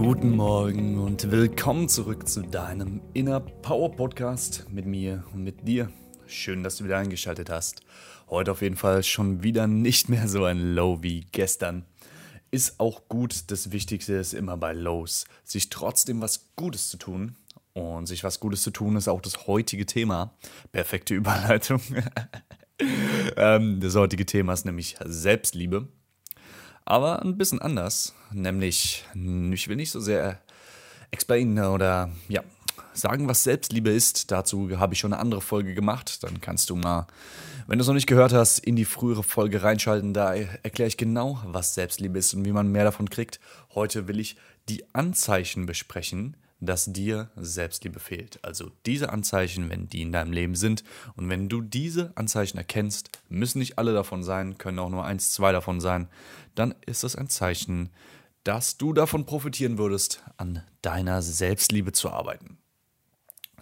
Guten 0.00 0.34
Morgen 0.34 0.98
und 0.98 1.30
willkommen 1.30 1.86
zurück 1.86 2.26
zu 2.26 2.40
deinem 2.40 3.02
Inner 3.12 3.38
Power 3.38 3.94
Podcast 3.94 4.64
mit 4.70 4.86
mir 4.86 5.24
und 5.34 5.44
mit 5.44 5.68
dir. 5.68 5.92
Schön, 6.26 6.62
dass 6.62 6.76
du 6.76 6.84
wieder 6.84 6.96
eingeschaltet 6.96 7.50
hast. 7.50 7.82
Heute 8.30 8.52
auf 8.52 8.62
jeden 8.62 8.76
Fall 8.76 9.02
schon 9.02 9.42
wieder 9.42 9.66
nicht 9.66 10.08
mehr 10.08 10.26
so 10.26 10.44
ein 10.44 10.74
Low 10.74 11.02
wie 11.02 11.26
gestern. 11.32 11.84
Ist 12.50 12.80
auch 12.80 13.08
gut. 13.10 13.50
Das 13.50 13.72
Wichtigste 13.72 14.14
ist 14.14 14.32
immer 14.32 14.56
bei 14.56 14.72
Lows, 14.72 15.26
sich 15.44 15.68
trotzdem 15.68 16.22
was 16.22 16.48
Gutes 16.56 16.88
zu 16.88 16.96
tun. 16.96 17.36
Und 17.74 18.06
sich 18.06 18.24
was 18.24 18.40
Gutes 18.40 18.62
zu 18.62 18.70
tun 18.70 18.96
ist 18.96 19.06
auch 19.06 19.20
das 19.20 19.46
heutige 19.46 19.84
Thema. 19.84 20.34
Perfekte 20.72 21.14
Überleitung. 21.14 21.82
Ähm, 23.36 23.80
das 23.80 23.94
heutige 23.96 24.24
Thema 24.24 24.54
ist 24.54 24.64
nämlich 24.64 24.96
Selbstliebe 25.04 25.88
aber 26.90 27.22
ein 27.22 27.38
bisschen 27.38 27.62
anders. 27.62 28.14
Nämlich, 28.32 29.04
ich 29.14 29.68
will 29.68 29.76
nicht 29.76 29.92
so 29.92 30.00
sehr 30.00 30.40
explain 31.12 31.58
oder 31.58 32.10
ja, 32.28 32.42
sagen, 32.92 33.28
was 33.28 33.44
Selbstliebe 33.44 33.90
ist. 33.90 34.32
Dazu 34.32 34.68
habe 34.78 34.94
ich 34.94 35.00
schon 35.00 35.12
eine 35.12 35.22
andere 35.22 35.40
Folge 35.40 35.74
gemacht. 35.74 36.22
Dann 36.24 36.40
kannst 36.40 36.68
du 36.68 36.74
mal, 36.74 37.06
wenn 37.68 37.78
du 37.78 37.82
es 37.82 37.86
noch 37.86 37.94
nicht 37.94 38.08
gehört 38.08 38.32
hast, 38.32 38.58
in 38.58 38.74
die 38.74 38.84
frühere 38.84 39.22
Folge 39.22 39.62
reinschalten. 39.62 40.12
Da 40.14 40.34
erkläre 40.34 40.88
ich 40.88 40.96
genau, 40.96 41.40
was 41.46 41.74
Selbstliebe 41.74 42.18
ist 42.18 42.34
und 42.34 42.44
wie 42.44 42.52
man 42.52 42.72
mehr 42.72 42.84
davon 42.84 43.08
kriegt. 43.08 43.38
Heute 43.74 44.08
will 44.08 44.18
ich 44.18 44.36
die 44.68 44.84
Anzeichen 44.92 45.66
besprechen, 45.66 46.36
dass 46.60 46.92
dir 46.92 47.30
Selbstliebe 47.36 48.00
fehlt. 48.00 48.38
Also 48.42 48.70
diese 48.86 49.10
Anzeichen, 49.10 49.70
wenn 49.70 49.88
die 49.88 50.02
in 50.02 50.12
deinem 50.12 50.32
Leben 50.32 50.54
sind 50.54 50.84
und 51.16 51.28
wenn 51.28 51.48
du 51.48 51.60
diese 51.60 52.12
Anzeichen 52.16 52.58
erkennst, 52.58 53.10
müssen 53.28 53.58
nicht 53.58 53.78
alle 53.78 53.92
davon 53.92 54.22
sein, 54.22 54.58
können 54.58 54.78
auch 54.78 54.90
nur 54.90 55.04
eins, 55.04 55.32
zwei 55.32 55.52
davon 55.52 55.80
sein, 55.80 56.08
dann 56.54 56.74
ist 56.86 57.04
das 57.04 57.16
ein 57.16 57.28
Zeichen, 57.28 57.90
dass 58.44 58.76
du 58.76 58.92
davon 58.92 59.26
profitieren 59.26 59.78
würdest, 59.78 60.22
an 60.36 60.62
deiner 60.82 61.22
Selbstliebe 61.22 61.92
zu 61.92 62.10
arbeiten. 62.10 62.58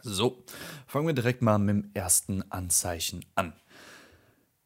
So, 0.02 0.44
fangen 0.86 1.06
wir 1.06 1.14
direkt 1.14 1.42
mal 1.42 1.58
mit 1.58 1.69
dem 1.69 1.91
ersten 1.94 2.42
Anzeichen 2.50 3.24
an. 3.34 3.52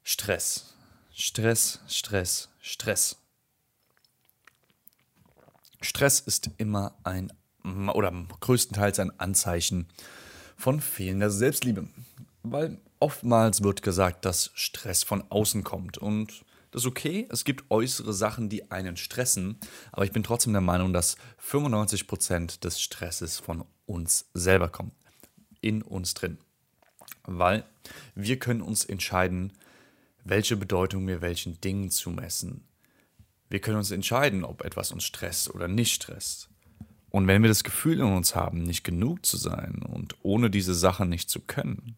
Stress. 0.02 0.74
Stress, 1.14 1.80
Stress, 1.88 2.48
Stress. 2.60 3.16
Stress 5.80 6.20
ist 6.20 6.50
immer 6.58 6.96
ein 7.04 7.32
oder 7.64 8.12
größtenteils 8.40 8.98
ein 8.98 9.18
Anzeichen 9.18 9.88
von 10.56 10.80
fehlender 10.80 11.30
Selbstliebe. 11.30 11.88
Weil 12.42 12.78
oftmals 13.00 13.62
wird 13.62 13.82
gesagt, 13.82 14.24
dass 14.24 14.50
Stress 14.54 15.02
von 15.02 15.24
außen 15.30 15.64
kommt. 15.64 15.98
Und 15.98 16.44
das 16.70 16.82
ist 16.82 16.88
okay. 16.88 17.28
Es 17.30 17.44
gibt 17.44 17.70
äußere 17.70 18.12
Sachen, 18.12 18.48
die 18.48 18.70
einen 18.70 18.96
stressen. 18.96 19.58
Aber 19.92 20.04
ich 20.04 20.12
bin 20.12 20.22
trotzdem 20.22 20.52
der 20.52 20.62
Meinung, 20.62 20.92
dass 20.92 21.16
95% 21.44 22.60
des 22.60 22.80
Stresses 22.80 23.38
von 23.38 23.64
uns 23.86 24.26
selber 24.34 24.68
kommt. 24.68 24.94
In 25.60 25.82
uns 25.82 26.14
drin. 26.14 26.38
Weil 27.24 27.64
wir 28.14 28.38
können 28.38 28.62
uns 28.62 28.84
entscheiden, 28.84 29.52
welche 30.24 30.56
Bedeutung 30.56 31.06
wir 31.06 31.20
welchen 31.20 31.60
Dingen 31.60 31.90
zumessen. 31.90 32.64
Wir 33.48 33.60
können 33.60 33.76
uns 33.76 33.90
entscheiden, 33.90 34.44
ob 34.44 34.64
etwas 34.64 34.92
uns 34.92 35.04
stresst 35.04 35.50
oder 35.50 35.68
nicht 35.68 35.92
stresst. 35.92 36.48
Und 37.12 37.26
wenn 37.26 37.42
wir 37.42 37.48
das 37.48 37.62
Gefühl 37.62 38.00
in 38.00 38.06
uns 38.06 38.34
haben, 38.34 38.62
nicht 38.62 38.84
genug 38.84 39.26
zu 39.26 39.36
sein 39.36 39.82
und 39.82 40.16
ohne 40.22 40.48
diese 40.48 40.74
Sache 40.74 41.04
nicht 41.04 41.28
zu 41.28 41.40
können, 41.40 41.94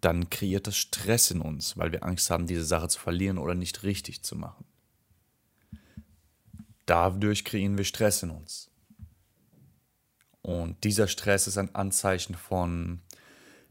dann 0.00 0.30
kreiert 0.30 0.66
das 0.66 0.78
Stress 0.78 1.30
in 1.30 1.42
uns, 1.42 1.76
weil 1.76 1.92
wir 1.92 2.04
Angst 2.04 2.30
haben, 2.30 2.46
diese 2.46 2.64
Sache 2.64 2.88
zu 2.88 2.98
verlieren 2.98 3.36
oder 3.36 3.54
nicht 3.54 3.82
richtig 3.82 4.22
zu 4.22 4.34
machen. 4.34 4.64
Dadurch 6.86 7.44
kreieren 7.44 7.76
wir 7.76 7.84
Stress 7.84 8.22
in 8.22 8.30
uns. 8.30 8.70
Und 10.40 10.82
dieser 10.84 11.06
Stress 11.06 11.46
ist 11.46 11.58
ein 11.58 11.74
Anzeichen 11.74 12.34
von 12.34 13.02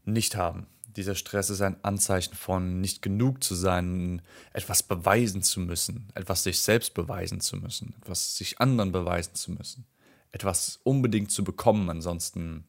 Nicht-Haben. 0.04 0.68
Dieser 0.86 1.16
Stress 1.16 1.50
ist 1.50 1.62
ein 1.62 1.82
Anzeichen 1.82 2.34
von 2.34 2.80
nicht 2.80 3.02
genug 3.02 3.42
zu 3.42 3.56
sein, 3.56 4.22
etwas 4.52 4.84
beweisen 4.84 5.42
zu 5.42 5.58
müssen, 5.58 6.10
etwas 6.14 6.44
sich 6.44 6.60
selbst 6.60 6.94
beweisen 6.94 7.40
zu 7.40 7.56
müssen, 7.56 7.96
etwas 8.00 8.36
sich 8.36 8.60
anderen 8.60 8.92
beweisen 8.92 9.34
zu 9.34 9.50
müssen 9.50 9.84
etwas 10.32 10.80
unbedingt 10.84 11.30
zu 11.30 11.44
bekommen. 11.44 11.90
Ansonsten, 11.90 12.64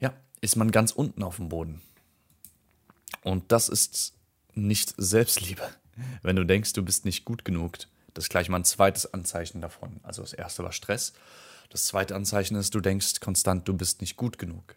ja, 0.00 0.14
ist 0.40 0.56
man 0.56 0.70
ganz 0.70 0.92
unten 0.92 1.22
auf 1.22 1.36
dem 1.36 1.48
Boden. 1.48 1.82
Und 3.22 3.52
das 3.52 3.68
ist 3.68 4.14
nicht 4.54 4.94
Selbstliebe. 4.96 5.62
Wenn 6.22 6.36
du 6.36 6.44
denkst, 6.44 6.72
du 6.72 6.84
bist 6.84 7.04
nicht 7.04 7.24
gut 7.24 7.44
genug, 7.44 7.78
das 8.14 8.24
ist 8.24 8.30
gleich 8.30 8.48
mal 8.48 8.58
ein 8.58 8.64
zweites 8.64 9.12
Anzeichen 9.12 9.60
davon. 9.60 10.00
Also 10.02 10.22
das 10.22 10.32
erste 10.32 10.62
war 10.64 10.72
Stress. 10.72 11.12
Das 11.70 11.84
zweite 11.84 12.14
Anzeichen 12.14 12.56
ist, 12.56 12.74
du 12.74 12.80
denkst 12.80 13.20
konstant, 13.20 13.68
du 13.68 13.76
bist 13.76 14.00
nicht 14.00 14.16
gut 14.16 14.38
genug. 14.38 14.74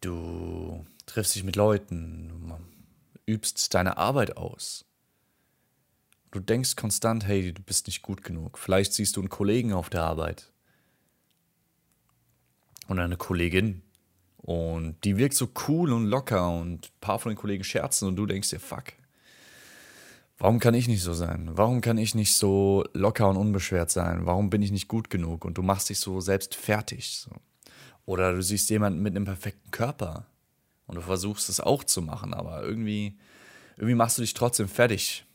Du 0.00 0.86
triffst 1.06 1.34
dich 1.34 1.44
mit 1.44 1.56
Leuten, 1.56 2.52
übst 3.26 3.74
deine 3.74 3.96
Arbeit 3.96 4.36
aus. 4.36 4.84
Du 6.30 6.40
denkst 6.40 6.76
konstant, 6.76 7.26
hey, 7.26 7.52
du 7.52 7.62
bist 7.62 7.86
nicht 7.86 8.02
gut 8.02 8.22
genug. 8.22 8.58
Vielleicht 8.58 8.92
siehst 8.92 9.16
du 9.16 9.20
einen 9.20 9.28
Kollegen 9.28 9.72
auf 9.72 9.90
der 9.90 10.02
Arbeit 10.02 10.50
und 12.88 12.98
eine 12.98 13.16
Kollegin 13.16 13.82
und 14.38 14.96
die 15.04 15.16
wirkt 15.16 15.34
so 15.34 15.48
cool 15.66 15.92
und 15.92 16.06
locker 16.06 16.50
und 16.50 16.86
ein 16.86 17.00
paar 17.00 17.18
von 17.18 17.32
den 17.32 17.38
Kollegen 17.38 17.64
scherzen 17.64 18.08
und 18.08 18.16
du 18.16 18.26
denkst 18.26 18.50
dir, 18.50 18.60
fuck, 18.60 18.92
warum 20.38 20.60
kann 20.60 20.74
ich 20.74 20.88
nicht 20.88 21.02
so 21.02 21.14
sein? 21.14 21.50
Warum 21.52 21.80
kann 21.80 21.98
ich 21.98 22.14
nicht 22.14 22.34
so 22.34 22.84
locker 22.92 23.28
und 23.28 23.36
unbeschwert 23.36 23.90
sein? 23.90 24.26
Warum 24.26 24.50
bin 24.50 24.62
ich 24.62 24.70
nicht 24.70 24.88
gut 24.88 25.10
genug? 25.10 25.44
Und 25.44 25.58
du 25.58 25.62
machst 25.62 25.88
dich 25.88 25.98
so 25.98 26.20
selbst 26.20 26.54
fertig. 26.54 27.18
So. 27.18 27.30
Oder 28.04 28.32
du 28.32 28.42
siehst 28.42 28.70
jemanden 28.70 29.02
mit 29.02 29.16
einem 29.16 29.24
perfekten 29.24 29.72
Körper 29.72 30.26
und 30.86 30.94
du 30.94 31.00
versuchst 31.00 31.48
es 31.48 31.60
auch 31.60 31.82
zu 31.82 32.00
machen, 32.00 32.32
aber 32.32 32.62
irgendwie, 32.62 33.18
irgendwie 33.76 33.96
machst 33.96 34.18
du 34.18 34.22
dich 34.22 34.34
trotzdem 34.34 34.68
fertig 34.68 35.25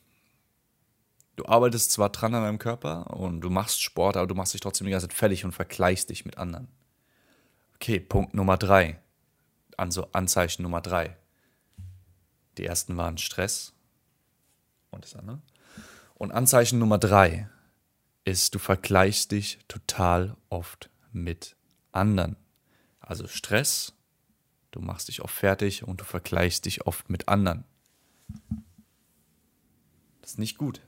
du 1.36 1.46
arbeitest 1.46 1.90
zwar 1.90 2.10
dran 2.10 2.34
an 2.34 2.42
deinem 2.42 2.58
Körper 2.58 3.10
und 3.16 3.40
du 3.40 3.50
machst 3.50 3.82
Sport, 3.82 4.16
aber 4.16 4.26
du 4.26 4.34
machst 4.34 4.54
dich 4.54 4.60
trotzdem 4.60 4.86
die 4.86 4.90
ganze 4.90 5.08
Zeit 5.08 5.16
fertig 5.16 5.44
und 5.44 5.52
vergleichst 5.52 6.10
dich 6.10 6.24
mit 6.24 6.38
anderen. 6.38 6.68
Okay, 7.76 8.00
Punkt 8.00 8.34
Nummer 8.34 8.56
drei. 8.56 9.00
Also 9.76 10.08
Anzeichen 10.12 10.62
Nummer 10.62 10.80
drei. 10.80 11.16
Die 12.58 12.66
ersten 12.66 12.96
waren 12.96 13.18
Stress 13.18 13.72
und 14.90 15.04
das 15.04 15.16
andere. 15.16 15.40
Und 16.14 16.32
Anzeichen 16.32 16.78
Nummer 16.78 16.98
drei 16.98 17.48
ist, 18.24 18.54
du 18.54 18.58
vergleichst 18.58 19.32
dich 19.32 19.58
total 19.66 20.36
oft 20.48 20.90
mit 21.12 21.56
anderen. 21.90 22.36
Also 23.00 23.26
Stress, 23.26 23.94
du 24.70 24.80
machst 24.80 25.08
dich 25.08 25.22
oft 25.22 25.34
fertig 25.34 25.82
und 25.82 26.00
du 26.00 26.04
vergleichst 26.04 26.66
dich 26.66 26.86
oft 26.86 27.10
mit 27.10 27.28
anderen. 27.28 27.64
Das 30.20 30.32
ist 30.32 30.38
nicht 30.38 30.58
gut. 30.58 30.80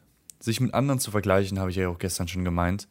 Sich 0.44 0.60
mit 0.60 0.74
anderen 0.74 1.00
zu 1.00 1.10
vergleichen, 1.10 1.58
habe 1.58 1.70
ich 1.70 1.76
ja 1.76 1.88
auch 1.88 1.98
gestern 1.98 2.28
schon 2.28 2.44
gemeint, 2.44 2.86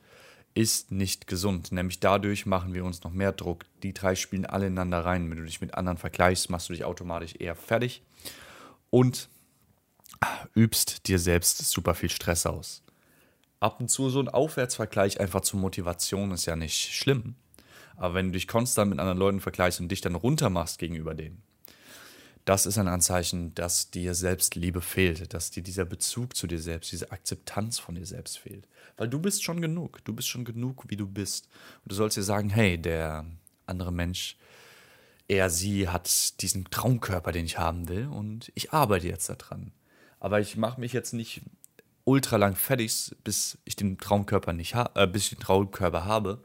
ist 0.55 0.91
nicht 0.91 1.27
gesund. 1.27 1.71
Nämlich 1.71 1.99
dadurch 1.99 2.47
machen 2.47 2.73
wir 2.73 2.83
uns 2.83 3.03
noch 3.03 3.11
mehr 3.11 3.31
Druck. 3.31 3.65
Die 3.83 3.93
drei 3.93 4.15
spielen 4.15 4.47
alle 4.47 4.65
ineinander 4.65 5.05
rein. 5.05 5.29
Wenn 5.29 5.37
du 5.37 5.45
dich 5.45 5.61
mit 5.61 5.75
anderen 5.75 5.99
vergleichst, 5.99 6.49
machst 6.49 6.69
du 6.69 6.73
dich 6.73 6.83
automatisch 6.83 7.35
eher 7.37 7.55
fertig 7.55 8.01
und 8.89 9.29
übst 10.55 11.07
dir 11.07 11.19
selbst 11.19 11.59
super 11.69 11.93
viel 11.93 12.09
Stress 12.09 12.47
aus. 12.47 12.81
Ab 13.59 13.79
und 13.79 13.89
zu 13.89 14.09
so 14.09 14.19
ein 14.19 14.29
Aufwärtsvergleich 14.29 15.19
einfach 15.19 15.41
zur 15.41 15.59
Motivation 15.59 16.31
ist 16.31 16.47
ja 16.47 16.55
nicht 16.55 16.91
schlimm. 16.91 17.35
Aber 17.97 18.15
wenn 18.15 18.29
du 18.29 18.31
dich 18.31 18.47
konstant 18.47 18.89
mit 18.89 18.99
anderen 18.99 19.19
Leuten 19.19 19.41
vergleichst 19.41 19.79
und 19.79 19.89
dich 19.89 20.01
dann 20.01 20.15
runtermachst 20.15 20.79
gegenüber 20.79 21.13
denen, 21.13 21.43
das 22.45 22.65
ist 22.65 22.77
ein 22.77 22.87
Anzeichen, 22.87 23.55
dass 23.55 23.89
dir 23.89 24.13
Selbstliebe 24.13 24.81
fehlt, 24.81 25.33
dass 25.33 25.51
dir 25.51 25.63
dieser 25.63 25.85
Bezug 25.85 26.35
zu 26.35 26.47
dir 26.47 26.59
selbst, 26.59 26.91
diese 26.91 27.11
Akzeptanz 27.11 27.79
von 27.79 27.95
dir 27.95 28.05
selbst 28.05 28.37
fehlt. 28.37 28.67
Weil 28.97 29.07
du 29.07 29.19
bist 29.19 29.43
schon 29.43 29.61
genug, 29.61 30.03
du 30.03 30.13
bist 30.13 30.27
schon 30.27 30.45
genug, 30.45 30.83
wie 30.87 30.97
du 30.97 31.07
bist. 31.07 31.47
Und 31.83 31.91
du 31.91 31.95
sollst 31.95 32.17
dir 32.17 32.23
sagen, 32.23 32.49
hey, 32.49 32.77
der 32.77 33.25
andere 33.65 33.91
Mensch, 33.91 34.37
er, 35.27 35.49
sie 35.49 35.87
hat 35.87 36.41
diesen 36.41 36.65
Traumkörper, 36.65 37.31
den 37.31 37.45
ich 37.45 37.57
haben 37.57 37.87
will 37.87 38.07
und 38.07 38.51
ich 38.55 38.73
arbeite 38.73 39.07
jetzt 39.07 39.29
daran. 39.29 39.71
Aber 40.19 40.39
ich 40.41 40.57
mache 40.57 40.79
mich 40.79 40.93
jetzt 40.93 41.13
nicht 41.13 41.41
ultra 42.03 42.35
lang 42.35 42.55
fertig, 42.55 43.15
bis 43.23 43.57
ich 43.63 43.75
den 43.75 43.97
Traumkörper 43.97 44.53
nicht 44.53 44.75
ha 44.75 44.89
äh, 44.95 45.07
bis 45.07 45.23
ich 45.23 45.29
den 45.29 45.39
Traumkörper 45.39 46.03
habe, 46.05 46.43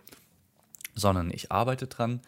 sondern 0.99 1.31
ich 1.31 1.50
arbeite 1.53 1.87
dran 1.87 2.21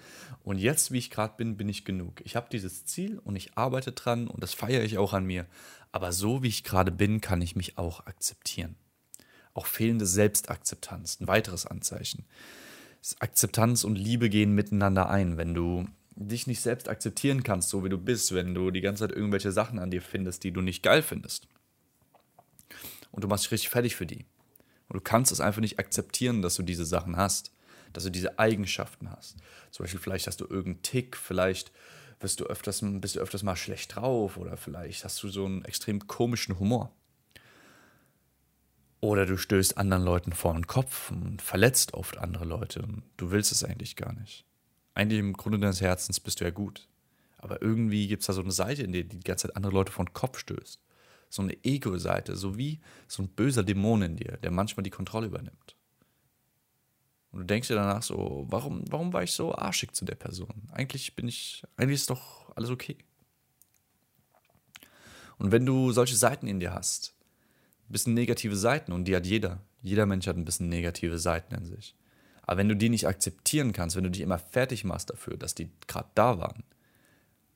und 0.42 0.58
jetzt, 0.58 0.90
wie 0.90 0.98
ich 0.98 1.10
gerade 1.10 1.34
bin, 1.36 1.56
bin 1.56 1.68
ich 1.68 1.84
genug. 1.84 2.20
Ich 2.24 2.36
habe 2.36 2.48
dieses 2.50 2.84
Ziel 2.84 3.18
und 3.18 3.36
ich 3.36 3.56
arbeite 3.56 3.92
dran 3.92 4.28
und 4.28 4.42
das 4.42 4.54
feiere 4.54 4.82
ich 4.84 4.98
auch 4.98 5.12
an 5.12 5.24
mir. 5.24 5.46
Aber 5.92 6.12
so, 6.12 6.42
wie 6.42 6.48
ich 6.48 6.64
gerade 6.64 6.92
bin, 6.92 7.20
kann 7.20 7.42
ich 7.42 7.56
mich 7.56 7.78
auch 7.78 8.06
akzeptieren. 8.06 8.76
Auch 9.52 9.66
fehlende 9.66 10.06
Selbstakzeptanz, 10.06 11.20
ein 11.20 11.28
weiteres 11.28 11.66
Anzeichen. 11.66 12.24
Akzeptanz 13.18 13.84
und 13.84 13.96
Liebe 13.96 14.30
gehen 14.30 14.54
miteinander 14.54 15.10
ein. 15.10 15.36
Wenn 15.36 15.54
du 15.54 15.86
dich 16.14 16.46
nicht 16.46 16.60
selbst 16.60 16.88
akzeptieren 16.88 17.42
kannst, 17.42 17.70
so 17.70 17.84
wie 17.84 17.88
du 17.88 17.98
bist, 17.98 18.34
wenn 18.34 18.54
du 18.54 18.70
die 18.70 18.82
ganze 18.82 19.04
Zeit 19.04 19.16
irgendwelche 19.16 19.52
Sachen 19.52 19.78
an 19.78 19.90
dir 19.90 20.02
findest, 20.02 20.44
die 20.44 20.52
du 20.52 20.60
nicht 20.60 20.82
geil 20.82 21.02
findest. 21.02 21.48
Und 23.10 23.24
du 23.24 23.28
machst 23.28 23.44
dich 23.44 23.52
richtig 23.52 23.70
fertig 23.70 23.96
für 23.96 24.06
die. 24.06 24.26
Und 24.88 24.96
du 24.96 25.00
kannst 25.00 25.32
es 25.32 25.40
einfach 25.40 25.60
nicht 25.60 25.78
akzeptieren, 25.78 26.42
dass 26.42 26.56
du 26.56 26.62
diese 26.62 26.84
Sachen 26.84 27.16
hast, 27.16 27.52
dass 27.92 28.04
du 28.04 28.10
diese 28.10 28.38
Eigenschaften 28.38 29.10
hast. 29.10 29.36
Zum 29.70 29.84
Beispiel, 29.84 30.00
vielleicht 30.00 30.26
hast 30.26 30.40
du 30.40 30.44
irgendeinen 30.44 30.82
Tick, 30.82 31.16
vielleicht 31.16 31.72
bist 32.18 32.40
du 32.40 32.44
öfters, 32.44 32.80
bist 32.82 33.16
du 33.16 33.20
öfters 33.20 33.42
mal 33.42 33.56
schlecht 33.56 33.96
drauf 33.96 34.36
oder 34.36 34.56
vielleicht 34.56 35.04
hast 35.04 35.22
du 35.22 35.28
so 35.28 35.46
einen 35.46 35.64
extrem 35.64 36.06
komischen 36.06 36.58
Humor. 36.58 36.92
Oder 39.00 39.24
du 39.24 39.38
stößt 39.38 39.78
anderen 39.78 40.04
Leuten 40.04 40.32
vor 40.32 40.52
den 40.52 40.66
Kopf 40.66 41.10
und 41.10 41.40
verletzt 41.40 41.94
oft 41.94 42.18
andere 42.18 42.44
Leute 42.44 42.82
und 42.82 43.02
du 43.16 43.30
willst 43.30 43.50
es 43.50 43.64
eigentlich 43.64 43.96
gar 43.96 44.12
nicht. 44.12 44.44
Eigentlich 44.92 45.20
im 45.20 45.32
Grunde 45.32 45.58
deines 45.58 45.80
Herzens 45.80 46.20
bist 46.20 46.40
du 46.40 46.44
ja 46.44 46.50
gut. 46.50 46.86
Aber 47.38 47.62
irgendwie 47.62 48.06
gibt 48.06 48.20
es 48.20 48.26
da 48.26 48.34
so 48.34 48.42
eine 48.42 48.52
Seite 48.52 48.82
in 48.82 48.92
dir, 48.92 49.04
die 49.04 49.18
die 49.18 49.24
ganze 49.24 49.48
Zeit 49.48 49.56
andere 49.56 49.72
Leute 49.72 49.92
vor 49.92 50.04
den 50.04 50.12
Kopf 50.12 50.38
stößt. 50.38 50.78
So 51.30 51.40
eine 51.40 51.56
Ego-Seite, 51.64 52.36
so 52.36 52.58
wie 52.58 52.80
so 53.08 53.22
ein 53.22 53.28
böser 53.28 53.62
Dämon 53.62 54.02
in 54.02 54.16
dir, 54.16 54.36
der 54.36 54.50
manchmal 54.50 54.82
die 54.82 54.90
Kontrolle 54.90 55.28
übernimmt. 55.28 55.76
Und 57.32 57.40
du 57.40 57.46
denkst 57.46 57.68
dir 57.68 57.74
danach 57.74 58.02
so, 58.02 58.46
warum, 58.48 58.84
warum 58.90 59.12
war 59.12 59.22
ich 59.22 59.32
so 59.32 59.54
arschig 59.54 59.92
zu 59.92 60.04
der 60.04 60.16
Person? 60.16 60.68
Eigentlich 60.72 61.14
bin 61.14 61.28
ich, 61.28 61.62
eigentlich 61.76 62.00
ist 62.00 62.10
doch 62.10 62.54
alles 62.56 62.70
okay. 62.70 62.96
Und 65.38 65.52
wenn 65.52 65.64
du 65.64 65.92
solche 65.92 66.16
Seiten 66.16 66.46
in 66.46 66.60
dir 66.60 66.74
hast, 66.74 67.14
ein 67.88 67.92
bisschen 67.92 68.14
negative 68.14 68.56
Seiten, 68.56 68.92
und 68.92 69.04
die 69.04 69.16
hat 69.16 69.26
jeder, 69.26 69.60
jeder 69.80 70.06
Mensch 70.06 70.26
hat 70.26 70.36
ein 70.36 70.44
bisschen 70.44 70.68
negative 70.68 71.18
Seiten 71.18 71.54
in 71.54 71.64
sich. 71.64 71.94
Aber 72.42 72.58
wenn 72.58 72.68
du 72.68 72.76
die 72.76 72.88
nicht 72.88 73.06
akzeptieren 73.06 73.72
kannst, 73.72 73.96
wenn 73.96 74.04
du 74.04 74.10
dich 74.10 74.22
immer 74.22 74.38
fertig 74.38 74.84
machst 74.84 75.10
dafür, 75.10 75.36
dass 75.36 75.54
die 75.54 75.70
gerade 75.86 76.10
da 76.14 76.38
waren, 76.38 76.64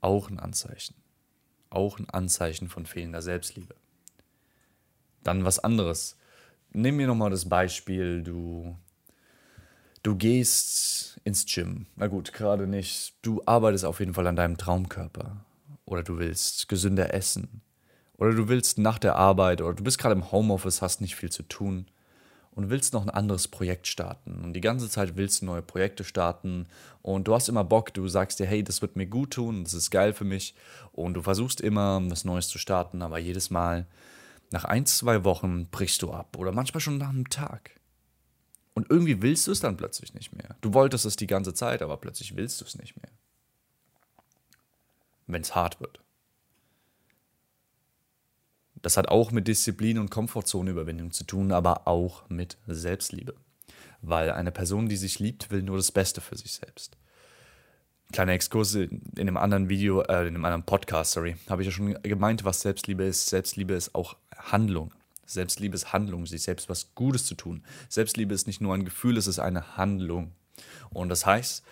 auch 0.01 0.31
ein 0.31 0.39
Anzeichen. 0.39 0.95
Auch 1.69 1.99
ein 1.99 2.09
Anzeichen 2.11 2.69
von 2.69 2.87
fehlender 2.87 3.21
Selbstliebe. 3.21 3.75
Dann 5.25 5.45
was 5.45 5.59
anderes. 5.59 6.17
Nimm 6.73 6.97
mir 6.97 7.07
nochmal 7.07 7.31
das 7.31 7.49
Beispiel, 7.49 8.23
du 8.23 8.77
Du 10.05 10.17
gehst 10.17 11.19
ins 11.25 11.47
Gym. 11.47 11.87
Na 11.97 12.09
gut, 12.09 12.35
gerade 12.35 12.67
nicht. 12.67 13.15
Du 13.23 13.41
arbeitest 13.47 13.87
auf 13.87 14.01
jeden 14.01 14.13
Fall 14.13 14.27
an 14.27 14.37
deinem 14.37 14.59
Traumkörper. 14.59 15.47
Oder 15.87 16.03
du 16.03 16.19
willst 16.19 16.69
gesünder 16.69 17.15
essen. 17.15 17.63
Oder 18.19 18.35
du 18.35 18.49
willst 18.49 18.77
nach 18.77 18.99
der 18.99 19.17
Arbeit 19.17 19.63
oder 19.63 19.73
du 19.73 19.83
bist 19.83 19.99
gerade 19.99 20.15
im 20.15 20.31
Homeoffice, 20.31 20.83
hast 20.83 21.01
nicht 21.01 21.17
viel 21.17 21.33
zu 21.33 21.43
tun 21.43 21.87
und 22.51 22.69
willst 22.69 22.93
noch 22.93 23.01
ein 23.03 23.09
anderes 23.09 23.49
Projekt 23.49 23.87
starten. 23.87 24.45
Und 24.45 24.53
die 24.53 24.61
ganze 24.61 24.91
Zeit 24.91 25.17
willst 25.17 25.41
du 25.41 25.47
neue 25.47 25.63
Projekte 25.63 26.05
starten 26.05 26.67
und 27.01 27.27
du 27.27 27.35
hast 27.35 27.49
immer 27.49 27.65
Bock, 27.65 27.95
du 27.95 28.07
sagst 28.07 28.39
dir, 28.39 28.47
hey, 28.47 28.63
das 28.63 28.83
wird 28.83 28.97
mir 28.97 29.07
gut 29.07 29.31
tun, 29.31 29.65
das 29.65 29.73
ist 29.73 29.91
geil 29.91 30.13
für 30.13 30.25
mich. 30.25 30.55
Und 30.93 31.15
du 31.15 31.23
versuchst 31.23 31.63
immer, 31.63 32.03
was 32.11 32.27
Neues 32.27 32.49
zu 32.49 32.59
starten, 32.59 33.01
aber 33.01 33.19
jedes 33.19 33.49
Mal 33.49 33.87
nach 34.51 34.67
ein, 34.67 34.85
zwei 34.85 35.25
Wochen 35.25 35.69
brichst 35.71 36.03
du 36.03 36.13
ab 36.13 36.37
oder 36.37 36.53
manchmal 36.53 36.83
schon 36.83 36.99
nach 36.99 37.09
einem 37.09 37.31
Tag. 37.31 37.74
Und 38.75 38.91
irgendwie 38.91 39.23
willst 39.23 39.47
du 39.47 39.53
es 39.53 39.61
dann 39.61 39.77
plötzlich 39.77 40.15
nicht 40.15 40.33
mehr. 40.33 40.57
Du 40.61 40.75
wolltest 40.75 41.07
es 41.07 41.17
die 41.17 41.29
ganze 41.29 41.55
Zeit, 41.55 41.81
aber 41.81 41.97
plötzlich 41.97 42.37
willst 42.37 42.61
du 42.61 42.65
es 42.65 42.77
nicht 42.77 42.97
mehr. 42.97 43.11
Wenn 45.27 45.43
es 45.43 45.55
hart 45.55 45.81
wird. 45.81 46.01
Das 48.83 48.97
hat 48.97 49.09
auch 49.09 49.31
mit 49.31 49.49
Disziplin 49.49 49.99
und 49.99 50.11
Komfortzoneüberwindung 50.11 51.13
zu 51.13 51.25
tun, 51.25 51.53
aber 51.53 51.89
auch 51.89 52.29
mit 52.29 52.59
Selbstliebe. 52.67 53.35
Weil 54.03 54.31
eine 54.31 54.51
Person, 54.51 54.89
die 54.89 54.97
sich 54.97 55.19
liebt, 55.21 55.51
will 55.51 55.63
nur 55.63 55.79
das 55.79 55.91
Beste 55.91 56.21
für 56.21 56.37
sich 56.37 56.53
selbst. 56.53 56.99
Kleiner 58.13 58.33
Exkurs 58.33 58.75
in 58.75 59.01
einem 59.17 59.39
anderen 59.39 59.71
Video, 59.71 60.03
äh, 60.03 60.23
in 60.23 60.35
einem 60.35 60.45
anderen 60.45 60.67
Podcast, 60.67 61.13
sorry, 61.13 61.37
habe 61.49 61.63
ich 61.63 61.67
ja 61.67 61.73
schon 61.73 61.95
gemeint, 62.03 62.45
was 62.45 62.61
Selbstliebe 62.61 63.05
ist. 63.05 63.29
Selbstliebe 63.29 63.73
ist 63.73 63.95
auch 63.95 64.17
Handlung. 64.37 64.93
Selbstliebe 65.27 65.75
ist 65.75 65.93
Handlung, 65.93 66.27
sich 66.27 66.43
selbst 66.43 66.69
was 66.69 66.95
Gutes 66.95 67.27
zu 67.27 67.35
tun. 67.35 67.63
Selbstliebe 67.89 68.35
ist 68.35 68.47
nicht 68.47 68.61
nur 68.61 68.75
ein 68.75 68.85
Gefühl, 68.85 69.17
es 69.17 69.27
ist 69.27 69.39
eine 69.39 69.77
Handlung. 69.77 70.33
Und 70.91 71.09
das 71.09 71.27
heißt, 71.27 71.65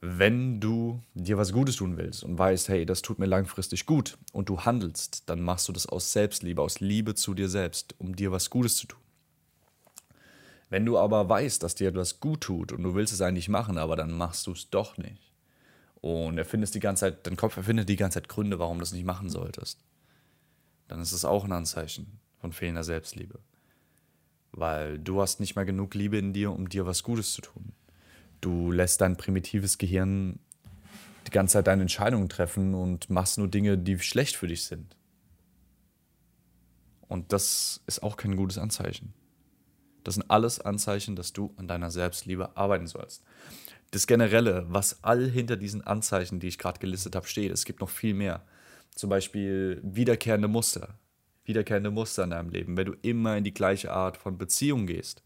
wenn 0.00 0.60
du 0.60 1.00
dir 1.14 1.38
was 1.38 1.52
Gutes 1.52 1.76
tun 1.76 1.96
willst 1.96 2.22
und 2.22 2.38
weißt, 2.38 2.68
hey, 2.68 2.84
das 2.84 3.02
tut 3.02 3.18
mir 3.18 3.26
langfristig 3.26 3.86
gut 3.86 4.18
und 4.32 4.48
du 4.48 4.60
handelst, 4.60 5.28
dann 5.28 5.40
machst 5.40 5.68
du 5.68 5.72
das 5.72 5.86
aus 5.86 6.12
Selbstliebe, 6.12 6.60
aus 6.62 6.80
Liebe 6.80 7.14
zu 7.14 7.34
dir 7.34 7.48
selbst, 7.48 7.94
um 7.98 8.14
dir 8.14 8.30
was 8.30 8.50
Gutes 8.50 8.76
zu 8.76 8.86
tun. 8.86 9.00
Wenn 10.68 10.84
du 10.84 10.98
aber 10.98 11.28
weißt, 11.28 11.62
dass 11.62 11.76
dir 11.76 11.88
etwas 11.88 12.20
gut 12.20 12.42
tut 12.42 12.72
und 12.72 12.82
du 12.82 12.94
willst 12.94 13.12
es 13.12 13.20
eigentlich 13.20 13.48
machen, 13.48 13.78
aber 13.78 13.96
dann 13.96 14.10
machst 14.10 14.46
du 14.46 14.52
es 14.52 14.68
doch 14.68 14.98
nicht. 14.98 15.32
Und 16.00 16.38
erfindest 16.38 16.74
die 16.74 16.80
ganze 16.80 17.00
Zeit, 17.00 17.26
dein 17.26 17.36
Kopf 17.36 17.56
erfindet 17.56 17.88
die 17.88 17.96
ganze 17.96 18.20
Zeit 18.20 18.28
Gründe, 18.28 18.58
warum 18.58 18.78
du 18.78 18.82
es 18.82 18.92
nicht 18.92 19.06
machen 19.06 19.30
solltest. 19.30 19.80
Dann 20.88 21.00
ist 21.00 21.12
es 21.12 21.24
auch 21.24 21.44
ein 21.44 21.52
Anzeichen 21.52 22.20
von 22.46 22.52
fehlender 22.52 22.84
Selbstliebe. 22.84 23.40
Weil 24.52 25.00
du 25.00 25.20
hast 25.20 25.40
nicht 25.40 25.56
mehr 25.56 25.64
genug 25.64 25.94
Liebe 25.94 26.16
in 26.16 26.32
dir, 26.32 26.52
um 26.52 26.68
dir 26.68 26.86
was 26.86 27.02
Gutes 27.02 27.32
zu 27.32 27.42
tun. 27.42 27.72
Du 28.40 28.70
lässt 28.70 29.00
dein 29.00 29.16
primitives 29.16 29.78
Gehirn 29.78 30.38
die 31.26 31.32
ganze 31.32 31.54
Zeit 31.54 31.66
deine 31.66 31.82
Entscheidungen 31.82 32.28
treffen 32.28 32.74
und 32.74 33.10
machst 33.10 33.38
nur 33.38 33.48
Dinge, 33.48 33.76
die 33.76 33.98
schlecht 33.98 34.36
für 34.36 34.46
dich 34.46 34.64
sind. 34.64 34.96
Und 37.08 37.32
das 37.32 37.82
ist 37.86 38.04
auch 38.04 38.16
kein 38.16 38.36
gutes 38.36 38.58
Anzeichen. 38.58 39.12
Das 40.04 40.14
sind 40.14 40.30
alles 40.30 40.60
Anzeichen, 40.60 41.16
dass 41.16 41.32
du 41.32 41.52
an 41.56 41.66
deiner 41.66 41.90
Selbstliebe 41.90 42.56
arbeiten 42.56 42.86
sollst. 42.86 43.24
Das 43.90 44.06
Generelle, 44.06 44.66
was 44.68 45.02
all 45.02 45.28
hinter 45.28 45.56
diesen 45.56 45.84
Anzeichen, 45.84 46.38
die 46.38 46.46
ich 46.46 46.58
gerade 46.58 46.78
gelistet 46.78 47.16
habe, 47.16 47.26
steht, 47.26 47.50
es 47.50 47.64
gibt 47.64 47.80
noch 47.80 47.90
viel 47.90 48.14
mehr. 48.14 48.44
Zum 48.94 49.10
Beispiel 49.10 49.80
wiederkehrende 49.82 50.46
Muster 50.46 50.96
wiederkehrende 51.48 51.90
Muster 51.90 52.24
in 52.24 52.30
deinem 52.30 52.50
Leben, 52.50 52.76
wenn 52.76 52.86
du 52.86 52.96
immer 53.02 53.36
in 53.36 53.44
die 53.44 53.54
gleiche 53.54 53.92
Art 53.92 54.16
von 54.16 54.38
Beziehung 54.38 54.86
gehst, 54.86 55.22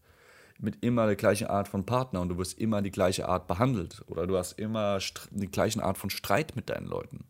mit 0.59 0.83
immer 0.83 1.07
der 1.07 1.15
gleichen 1.15 1.47
Art 1.47 1.67
von 1.67 1.85
Partner 1.85 2.21
und 2.21 2.29
du 2.29 2.37
wirst 2.37 2.59
immer 2.59 2.81
die 2.81 2.91
gleiche 2.91 3.27
Art 3.27 3.47
behandelt 3.47 4.03
oder 4.07 4.27
du 4.27 4.37
hast 4.37 4.53
immer 4.53 4.99
die 5.31 5.49
gleiche 5.49 5.83
Art 5.83 5.97
von 5.97 6.09
Streit 6.09 6.55
mit 6.55 6.69
deinen 6.69 6.87
Leuten. 6.87 7.25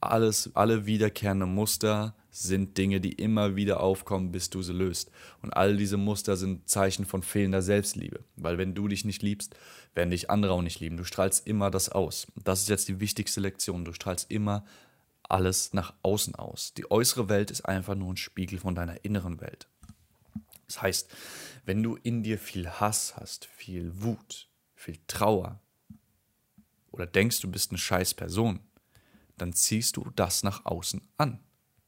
Alles, 0.00 0.50
alle 0.54 0.86
wiederkehrende 0.86 1.44
Muster 1.46 2.14
sind 2.30 2.78
Dinge, 2.78 3.00
die 3.00 3.12
immer 3.12 3.56
wieder 3.56 3.80
aufkommen, 3.80 4.32
bis 4.32 4.48
du 4.48 4.62
sie 4.62 4.72
löst. 4.72 5.10
Und 5.42 5.50
all 5.52 5.76
diese 5.76 5.98
Muster 5.98 6.36
sind 6.36 6.68
Zeichen 6.70 7.04
von 7.04 7.22
fehlender 7.22 7.60
Selbstliebe. 7.60 8.20
Weil 8.36 8.56
wenn 8.56 8.74
du 8.74 8.88
dich 8.88 9.04
nicht 9.04 9.22
liebst, 9.22 9.54
werden 9.94 10.10
dich 10.10 10.30
andere 10.30 10.52
auch 10.52 10.62
nicht 10.62 10.80
lieben. 10.80 10.96
Du 10.96 11.04
strahlst 11.04 11.46
immer 11.46 11.70
das 11.70 11.90
aus. 11.90 12.28
Das 12.42 12.60
ist 12.60 12.68
jetzt 12.70 12.88
die 12.88 13.00
wichtigste 13.00 13.40
Lektion. 13.40 13.84
Du 13.84 13.92
strahlst 13.92 14.30
immer 14.30 14.64
alles 15.30 15.72
nach 15.72 15.94
außen 16.02 16.34
aus. 16.34 16.74
Die 16.74 16.90
äußere 16.90 17.28
Welt 17.28 17.50
ist 17.50 17.62
einfach 17.62 17.94
nur 17.94 18.12
ein 18.12 18.16
Spiegel 18.16 18.58
von 18.58 18.74
deiner 18.74 19.04
inneren 19.04 19.40
Welt. 19.40 19.68
Das 20.66 20.82
heißt, 20.82 21.10
wenn 21.64 21.82
du 21.82 21.96
in 21.96 22.22
dir 22.22 22.38
viel 22.38 22.68
Hass 22.68 23.16
hast, 23.16 23.46
viel 23.46 24.02
Wut, 24.02 24.48
viel 24.74 24.98
Trauer 25.06 25.60
oder 26.90 27.06
denkst, 27.06 27.40
du 27.40 27.50
bist 27.50 27.70
eine 27.70 27.78
scheiß 27.78 28.14
Person, 28.14 28.60
dann 29.36 29.52
ziehst 29.52 29.96
du 29.96 30.10
das 30.14 30.42
nach 30.42 30.64
außen 30.64 31.02
an. 31.16 31.40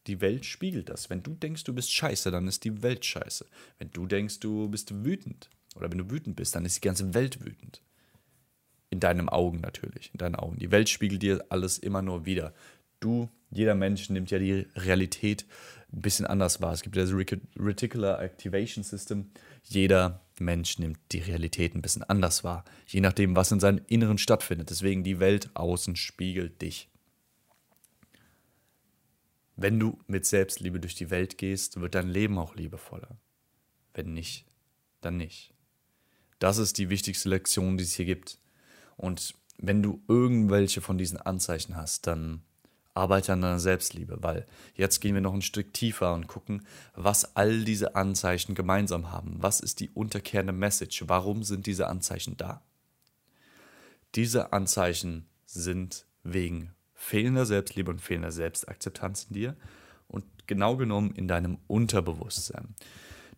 Die 0.08 0.20
Welt 0.20 0.44
spiegelt 0.44 0.88
das. 0.88 1.10
Wenn 1.10 1.22
du 1.22 1.34
denkst, 1.34 1.64
du 1.64 1.72
bist 1.72 1.92
scheiße, 1.92 2.30
dann 2.30 2.48
ist 2.48 2.64
die 2.64 2.82
Welt 2.82 3.04
scheiße. 3.04 3.46
Wenn 3.78 3.90
du 3.92 4.06
denkst, 4.06 4.40
du 4.40 4.68
bist 4.68 5.04
wütend 5.04 5.48
oder 5.76 5.90
wenn 5.90 5.98
du 5.98 6.10
wütend 6.10 6.36
bist, 6.36 6.54
dann 6.54 6.64
ist 6.64 6.76
die 6.76 6.86
ganze 6.86 7.14
Welt 7.14 7.44
wütend. 7.44 7.82
In 8.90 9.00
deinen 9.00 9.28
Augen 9.28 9.60
natürlich, 9.60 10.10
in 10.12 10.18
deinen 10.18 10.34
Augen. 10.34 10.58
Die 10.58 10.70
Welt 10.70 10.88
spiegelt 10.88 11.22
dir 11.22 11.44
alles 11.48 11.78
immer 11.78 12.02
nur 12.02 12.26
wieder 12.26 12.52
du, 13.04 13.28
jeder 13.50 13.74
Mensch 13.74 14.08
nimmt 14.10 14.30
ja 14.30 14.38
die 14.38 14.66
Realität 14.76 15.44
ein 15.92 16.00
bisschen 16.00 16.26
anders 16.26 16.60
wahr. 16.60 16.72
Es 16.72 16.82
gibt 16.82 16.96
ja 16.96 17.02
das 17.02 17.12
Reticular 17.12 18.22
Activation 18.22 18.82
System. 18.82 19.30
Jeder 19.64 20.22
Mensch 20.38 20.78
nimmt 20.78 20.98
die 21.12 21.18
Realität 21.18 21.74
ein 21.74 21.82
bisschen 21.82 22.02
anders 22.02 22.44
wahr, 22.44 22.64
je 22.86 23.00
nachdem, 23.00 23.36
was 23.36 23.52
in 23.52 23.60
seinem 23.60 23.82
Inneren 23.88 24.18
stattfindet. 24.18 24.70
Deswegen 24.70 25.04
die 25.04 25.20
Welt 25.20 25.50
außen 25.54 25.96
spiegelt 25.96 26.62
dich. 26.62 26.88
Wenn 29.56 29.78
du 29.78 29.98
mit 30.06 30.24
Selbstliebe 30.24 30.80
durch 30.80 30.94
die 30.94 31.10
Welt 31.10 31.38
gehst, 31.38 31.80
wird 31.80 31.94
dein 31.94 32.08
Leben 32.08 32.38
auch 32.38 32.56
liebevoller. 32.56 33.18
Wenn 33.94 34.14
nicht, 34.14 34.46
dann 35.02 35.18
nicht. 35.18 35.54
Das 36.38 36.58
ist 36.58 36.78
die 36.78 36.88
wichtigste 36.88 37.28
Lektion, 37.28 37.76
die 37.76 37.84
es 37.84 37.94
hier 37.94 38.06
gibt. 38.06 38.38
Und 38.96 39.34
wenn 39.58 39.82
du 39.82 40.02
irgendwelche 40.08 40.80
von 40.80 40.98
diesen 40.98 41.18
Anzeichen 41.18 41.76
hast, 41.76 42.06
dann 42.06 42.42
Arbeite 42.94 43.32
an 43.32 43.40
deiner 43.40 43.58
Selbstliebe, 43.58 44.18
weil 44.20 44.46
jetzt 44.74 45.00
gehen 45.00 45.14
wir 45.14 45.22
noch 45.22 45.32
ein 45.32 45.42
Stück 45.42 45.72
tiefer 45.72 46.12
und 46.12 46.26
gucken, 46.26 46.66
was 46.94 47.36
all 47.36 47.64
diese 47.64 47.96
Anzeichen 47.96 48.54
gemeinsam 48.54 49.10
haben. 49.10 49.36
Was 49.38 49.60
ist 49.60 49.80
die 49.80 49.90
unterkehrende 49.90 50.52
Message? 50.52 51.04
Warum 51.06 51.42
sind 51.42 51.66
diese 51.66 51.88
Anzeichen 51.88 52.36
da? 52.36 52.62
Diese 54.14 54.52
Anzeichen 54.52 55.26
sind 55.46 56.06
wegen 56.22 56.74
fehlender 56.94 57.46
Selbstliebe 57.46 57.90
und 57.90 58.00
fehlender 58.00 58.30
Selbstakzeptanz 58.30 59.24
in 59.30 59.34
dir 59.34 59.56
und 60.06 60.24
genau 60.46 60.76
genommen 60.76 61.12
in 61.12 61.28
deinem 61.28 61.58
Unterbewusstsein. 61.66 62.74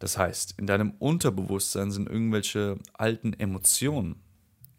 Das 0.00 0.18
heißt, 0.18 0.58
in 0.58 0.66
deinem 0.66 0.90
Unterbewusstsein 0.98 1.92
sind 1.92 2.08
irgendwelche 2.08 2.78
alten 2.92 3.32
Emotionen, 3.32 4.16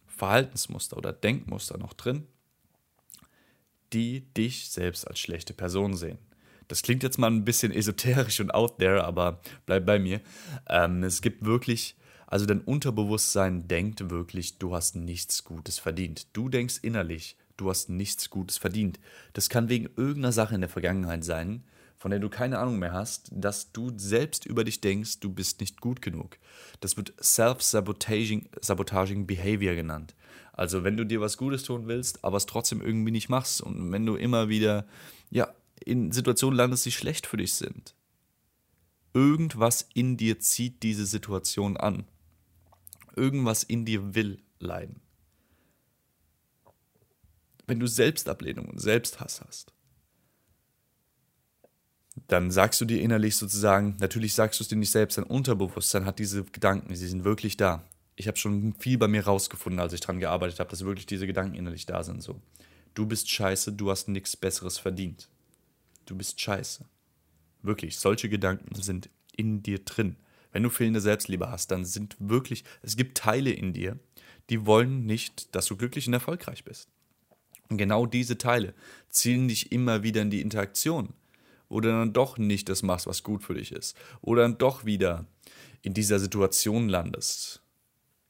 Verhaltensmuster 0.05 0.97
oder 0.97 1.13
Denkmuster 1.13 1.77
noch 1.77 1.93
drin, 1.93 2.27
die 3.93 4.21
dich 4.33 4.69
selbst 4.69 5.07
als 5.07 5.19
schlechte 5.19 5.53
Person 5.53 5.95
sehen. 5.95 6.17
Das 6.67 6.81
klingt 6.81 7.03
jetzt 7.03 7.17
mal 7.17 7.29
ein 7.29 7.45
bisschen 7.45 7.71
esoterisch 7.71 8.39
und 8.39 8.53
out 8.53 8.79
there, 8.79 9.03
aber 9.03 9.39
bleib 9.65 9.85
bei 9.85 9.99
mir. 9.99 10.21
Ähm, 10.67 11.03
es 11.03 11.21
gibt 11.21 11.45
wirklich, 11.45 11.95
also 12.27 12.45
dein 12.45 12.61
Unterbewusstsein 12.61 13.67
denkt 13.67 14.09
wirklich, 14.09 14.57
du 14.57 14.73
hast 14.73 14.95
nichts 14.95 15.43
Gutes 15.43 15.77
verdient. 15.77 16.27
Du 16.33 16.49
denkst 16.49 16.79
innerlich, 16.81 17.37
du 17.57 17.69
hast 17.69 17.89
nichts 17.89 18.29
Gutes 18.29 18.57
verdient. 18.57 18.99
Das 19.33 19.49
kann 19.49 19.69
wegen 19.69 19.89
irgendeiner 19.95 20.31
Sache 20.31 20.55
in 20.55 20.61
der 20.61 20.69
Vergangenheit 20.69 21.23
sein, 21.23 21.63
von 21.97 22.11
der 22.11 22.19
du 22.19 22.29
keine 22.29 22.59
Ahnung 22.59 22.79
mehr 22.79 22.93
hast, 22.93 23.29
dass 23.31 23.71
du 23.71 23.91
selbst 23.97 24.45
über 24.45 24.63
dich 24.63 24.81
denkst, 24.81 25.19
du 25.21 25.31
bist 25.31 25.59
nicht 25.59 25.81
gut 25.81 26.01
genug. 26.01 26.37
Das 26.79 26.97
wird 26.97 27.13
Self-Sabotaging 27.21 28.49
Sabotaging 28.61 29.25
Behavior 29.25 29.75
genannt. 29.75 30.13
Also 30.53 30.83
wenn 30.83 30.97
du 30.97 31.05
dir 31.05 31.21
was 31.21 31.37
Gutes 31.37 31.63
tun 31.63 31.87
willst, 31.87 32.23
aber 32.23 32.37
es 32.37 32.45
trotzdem 32.45 32.81
irgendwie 32.81 33.11
nicht 33.11 33.29
machst 33.29 33.61
und 33.61 33.91
wenn 33.91 34.05
du 34.05 34.15
immer 34.15 34.49
wieder 34.49 34.87
ja, 35.29 35.53
in 35.83 36.11
Situationen 36.11 36.57
landest, 36.57 36.85
die 36.85 36.91
schlecht 36.91 37.27
für 37.27 37.37
dich 37.37 37.53
sind. 37.53 37.95
Irgendwas 39.13 39.87
in 39.93 40.17
dir 40.17 40.39
zieht 40.39 40.83
diese 40.83 41.05
Situation 41.05 41.77
an. 41.77 42.05
Irgendwas 43.15 43.63
in 43.63 43.85
dir 43.85 44.13
will 44.13 44.41
leiden. 44.59 44.99
Wenn 47.67 47.79
du 47.79 47.87
Selbstablehnung 47.87 48.65
und 48.65 48.79
Selbsthass 48.79 49.41
hast, 49.41 49.73
dann 52.27 52.51
sagst 52.51 52.79
du 52.81 52.85
dir 52.85 53.01
innerlich 53.01 53.35
sozusagen, 53.35 53.97
natürlich 53.99 54.33
sagst 54.33 54.59
du 54.59 54.63
es 54.63 54.67
dir 54.67 54.77
nicht 54.77 54.91
selbst, 54.91 55.17
dein 55.17 55.25
Unterbewusstsein 55.25 56.05
hat 56.05 56.19
diese 56.19 56.43
Gedanken, 56.43 56.95
sie 56.95 57.07
sind 57.07 57.23
wirklich 57.23 57.57
da. 57.57 57.83
Ich 58.15 58.27
habe 58.27 58.37
schon 58.37 58.73
viel 58.79 58.97
bei 58.97 59.07
mir 59.07 59.25
rausgefunden, 59.25 59.79
als 59.79 59.93
ich 59.93 59.99
dran 59.99 60.19
gearbeitet 60.19 60.59
habe, 60.59 60.69
dass 60.69 60.85
wirklich 60.85 61.05
diese 61.05 61.27
Gedanken 61.27 61.55
innerlich 61.55 61.85
da 61.85 62.03
sind. 62.03 62.21
So, 62.21 62.41
du 62.93 63.05
bist 63.05 63.29
scheiße, 63.29 63.73
du 63.73 63.91
hast 63.91 64.07
nichts 64.07 64.37
Besseres 64.37 64.77
verdient. 64.77 65.29
Du 66.05 66.15
bist 66.15 66.39
scheiße. 66.39 66.85
Wirklich, 67.61 67.97
solche 67.99 68.29
Gedanken 68.29 68.73
sind 68.75 69.09
in 69.35 69.63
dir 69.63 69.79
drin. 69.79 70.15
Wenn 70.51 70.63
du 70.63 70.69
fehlende 70.69 71.01
Selbstliebe 71.01 71.49
hast, 71.49 71.71
dann 71.71 71.83
sind 71.83 72.15
wirklich, 72.19 72.63
es 72.81 72.95
gibt 72.95 73.17
Teile 73.17 73.51
in 73.51 73.73
dir, 73.73 73.99
die 74.49 74.65
wollen 74.65 75.05
nicht, 75.05 75.53
dass 75.53 75.65
du 75.65 75.75
glücklich 75.75 76.07
und 76.07 76.13
erfolgreich 76.13 76.63
bist. 76.63 76.89
Und 77.69 77.77
genau 77.77 78.05
diese 78.05 78.37
Teile 78.37 78.73
zielen 79.09 79.47
dich 79.47 79.71
immer 79.71 80.03
wieder 80.03 80.21
in 80.21 80.29
die 80.29 80.41
Interaktion 80.41 81.13
wo 81.69 81.81
du 81.81 81.89
dann 81.89 82.13
doch 82.13 82.37
nicht 82.37 82.69
das 82.69 82.83
machst, 82.83 83.07
was 83.07 83.23
gut 83.23 83.43
für 83.43 83.53
dich 83.53 83.71
ist. 83.71 83.97
Oder 84.21 84.43
dann 84.43 84.57
doch 84.57 84.85
wieder 84.85 85.25
in 85.81 85.93
dieser 85.93 86.19
Situation 86.19 86.89
landest. 86.89 87.61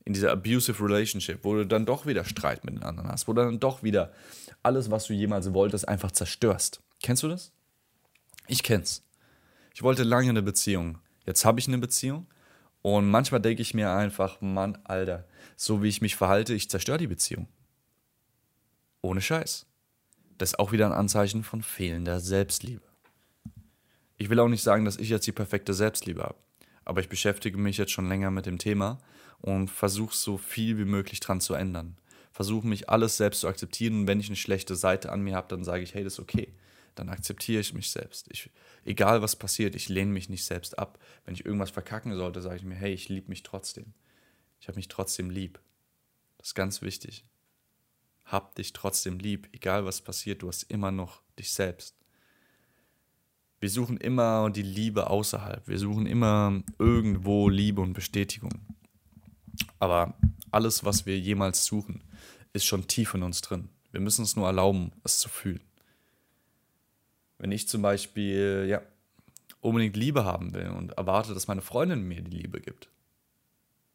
In 0.06 0.14
dieser 0.14 0.32
abusive 0.32 0.84
relationship, 0.84 1.40
wo 1.44 1.56
du 1.56 1.66
dann 1.66 1.86
doch 1.86 2.06
wieder 2.06 2.24
Streit 2.26 2.64
mit 2.64 2.76
den 2.76 2.84
anderen 2.84 3.10
hast, 3.10 3.28
wo 3.28 3.34
du 3.34 3.42
dann 3.42 3.60
doch 3.60 3.84
wieder 3.84 4.14
alles, 4.64 4.92
was 4.92 5.08
du 5.08 5.14
jemals 5.14 5.54
wolltest, 5.54 5.88
einfach 5.88 6.12
zerstörst. 6.12 6.82
Kennst 7.02 7.24
du 7.24 7.28
das? 7.28 7.52
Ich 8.48 8.64
kenn's. 8.64 9.04
Ich 9.74 9.82
wollte 9.82 10.04
lange 10.04 10.30
eine 10.30 10.42
Beziehung. 10.44 11.00
Jetzt 11.26 11.44
habe 11.44 11.60
ich 11.60 11.68
eine 11.68 11.80
Beziehung. 11.80 12.28
Und 12.82 13.10
manchmal 13.10 13.42
denke 13.42 13.64
ich 13.64 13.74
mir 13.74 13.92
einfach, 13.92 14.42
Mann, 14.42 14.78
Alter, 14.84 15.28
so 15.56 15.82
wie 15.82 15.90
ich 15.90 16.02
mich 16.02 16.16
verhalte, 16.16 16.54
ich 16.54 16.70
zerstöre 16.70 17.00
die 17.00 17.08
Beziehung. 17.08 17.48
Ohne 19.02 19.22
Scheiß. 19.22 19.66
Das 20.38 20.52
ist 20.52 20.60
auch 20.60 20.72
wieder 20.72 20.86
ein 20.86 20.92
Anzeichen 20.92 21.44
von 21.44 21.64
fehlender 21.64 22.20
Selbstliebe. 22.20 22.84
Ich 24.18 24.30
will 24.30 24.40
auch 24.40 24.48
nicht 24.48 24.64
sagen, 24.64 24.86
dass 24.86 24.98
ich 24.98 25.10
jetzt 25.10 25.28
die 25.28 25.32
perfekte 25.32 25.74
Selbstliebe 25.74 26.24
habe, 26.24 26.36
aber 26.86 27.02
ich 27.02 27.10
beschäftige 27.10 27.58
mich 27.58 27.78
jetzt 27.78 27.92
schon 27.92 28.08
länger 28.08 28.32
mit 28.32 28.46
dem 28.46 28.60
Thema 28.60 29.00
und 29.42 29.70
versuche 29.70 30.16
so 30.16 30.38
viel 30.38 30.78
wie 30.78 30.86
möglich 30.86 31.20
dran 31.20 31.42
zu 31.42 31.56
ändern. 31.56 31.98
Versuche 32.32 32.68
mich 32.68 32.90
alles 32.90 33.18
selbst 33.18 33.42
zu 33.42 33.48
akzeptieren 33.48 34.08
wenn 34.08 34.20
ich 34.20 34.28
eine 34.28 34.36
schlechte 34.36 34.76
Seite 34.76 35.12
an 35.12 35.22
mir 35.22 35.36
habe, 35.36 35.48
dann 35.48 35.64
sage 35.64 35.84
ich, 35.84 35.94
hey, 35.94 36.04
das 36.04 36.14
ist 36.14 36.20
okay. 36.20 36.54
Dann 36.94 37.10
akzeptiere 37.10 37.60
ich 37.60 37.74
mich 37.74 37.90
selbst. 37.90 38.28
Ich, 38.32 38.50
egal 38.86 39.22
was 39.22 39.36
passiert, 39.36 39.76
ich 39.76 39.90
lehne 39.90 40.12
mich 40.12 40.30
nicht 40.30 40.46
selbst 40.46 40.80
ab. 40.80 40.98
Wenn 41.26 41.34
ich 41.34 41.46
irgendwas 41.46 41.72
verkacken 41.72 42.16
sollte, 42.16 42.42
sage 42.42 42.58
ich 42.58 42.64
mir, 42.64 42.76
hey, 42.76 42.94
ich 42.94 43.10
liebe 43.10 43.30
mich 43.30 43.44
trotzdem. 43.44 43.94
Ich 44.62 44.68
habe 44.68 44.78
mich 44.78 44.88
trotzdem 44.88 45.30
lieb. 45.30 45.60
Das 46.38 46.48
ist 46.48 46.56
ganz 46.56 46.82
wichtig. 46.82 47.26
Hab 48.24 48.56
dich 48.56 48.74
trotzdem 48.74 49.20
lieb, 49.20 49.50
egal 49.52 49.86
was 49.86 50.02
passiert, 50.02 50.42
du 50.42 50.48
hast 50.48 50.64
immer 50.64 50.92
noch 50.92 51.22
dich 51.38 51.52
selbst. 51.52 51.96
Wir 53.66 53.72
suchen 53.72 53.98
immer 53.98 54.52
die 54.52 54.62
Liebe 54.62 55.10
außerhalb. 55.10 55.68
Wir 55.68 55.80
suchen 55.80 56.06
immer 56.06 56.62
irgendwo 56.78 57.50
Liebe 57.50 57.82
und 57.82 57.94
Bestätigung. 57.94 58.52
Aber 59.80 60.14
alles, 60.52 60.86
was 60.86 61.08
wir 61.08 61.18
jemals 61.18 61.66
suchen, 61.66 62.04
ist 62.54 62.66
schon 62.66 62.86
tief 62.86 63.16
in 63.16 63.24
uns 63.24 63.42
drin. 63.42 63.70
Wir 63.92 64.02
müssen 64.02 64.22
es 64.22 64.36
nur 64.36 64.46
erlauben, 64.46 64.92
es 65.04 65.18
zu 65.18 65.30
fühlen. 65.30 65.62
Wenn 67.40 67.52
ich 67.52 67.68
zum 67.68 67.82
Beispiel 67.82 68.68
ja, 68.70 68.84
unbedingt 69.62 69.98
Liebe 69.98 70.26
haben 70.26 70.54
will 70.54 70.68
und 70.68 70.92
erwarte, 70.92 71.34
dass 71.34 71.48
meine 71.48 71.64
Freundin 71.64 72.08
mir 72.08 72.22
die 72.22 72.38
Liebe 72.38 72.62
gibt, 72.62 72.88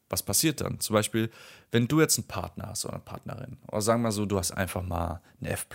was 0.09 0.25
passiert 0.25 0.63
dann? 0.63 0.81
Zum 0.81 0.95
Beispiel, 0.95 1.31
wenn 1.71 1.87
du 1.87 2.01
jetzt 2.01 2.19
einen 2.19 2.27
Partner 2.27 2.71
hast 2.71 2.87
oder 2.87 2.95
eine 2.95 3.05
Partnerin, 3.05 3.57
oder 3.69 3.83
sagen 3.83 4.03
wir 4.03 4.11
so, 4.11 4.27
du 4.27 4.37
hast 4.37 4.51
einfach 4.51 4.83
mal 4.83 5.23
ein 5.41 5.47
F 5.47 5.69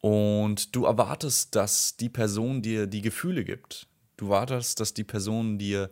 und 0.00 0.74
du 0.74 0.84
erwartest, 0.84 1.54
dass 1.54 1.96
die 1.96 2.08
Person 2.08 2.62
dir 2.62 2.86
die 2.86 3.02
Gefühle 3.02 3.44
gibt. 3.44 3.86
Du 4.16 4.26
erwartest, 4.26 4.80
dass 4.80 4.94
die 4.94 5.04
Person 5.04 5.58
dir 5.58 5.90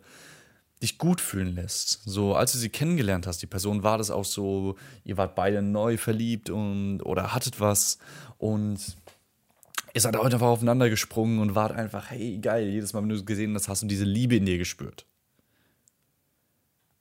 dich 0.81 0.97
gut 0.97 1.19
fühlen 1.19 1.55
lässt. 1.55 2.01
So, 2.05 2.35
als 2.35 2.53
du 2.53 2.57
sie 2.57 2.69
kennengelernt 2.69 3.27
hast, 3.27 3.41
die 3.41 3.47
Person 3.47 3.83
war 3.83 3.97
das 3.97 4.11
auch 4.11 4.25
so, 4.25 4.75
ihr 5.03 5.17
wart 5.17 5.35
beide 5.35 5.61
neu 5.61 5.97
verliebt 5.97 6.49
und 6.49 7.01
oder 7.01 7.33
hattet 7.33 7.59
was 7.59 7.97
und 8.37 8.79
ihr 9.93 10.01
seid 10.01 10.15
heute 10.15 10.35
einfach 10.35 10.47
aufeinander 10.47 10.89
gesprungen 10.89 11.39
und 11.39 11.55
wart 11.55 11.73
einfach, 11.73 12.09
hey, 12.11 12.37
geil, 12.39 12.69
jedes 12.69 12.93
Mal, 12.93 13.01
wenn 13.01 13.09
du 13.09 13.23
gesehen 13.25 13.53
hast, 13.55 13.67
hast 13.67 13.83
du 13.83 13.87
diese 13.87 14.05
Liebe 14.05 14.37
in 14.37 14.45
dir 14.45 14.57
gespürt. 14.57 15.05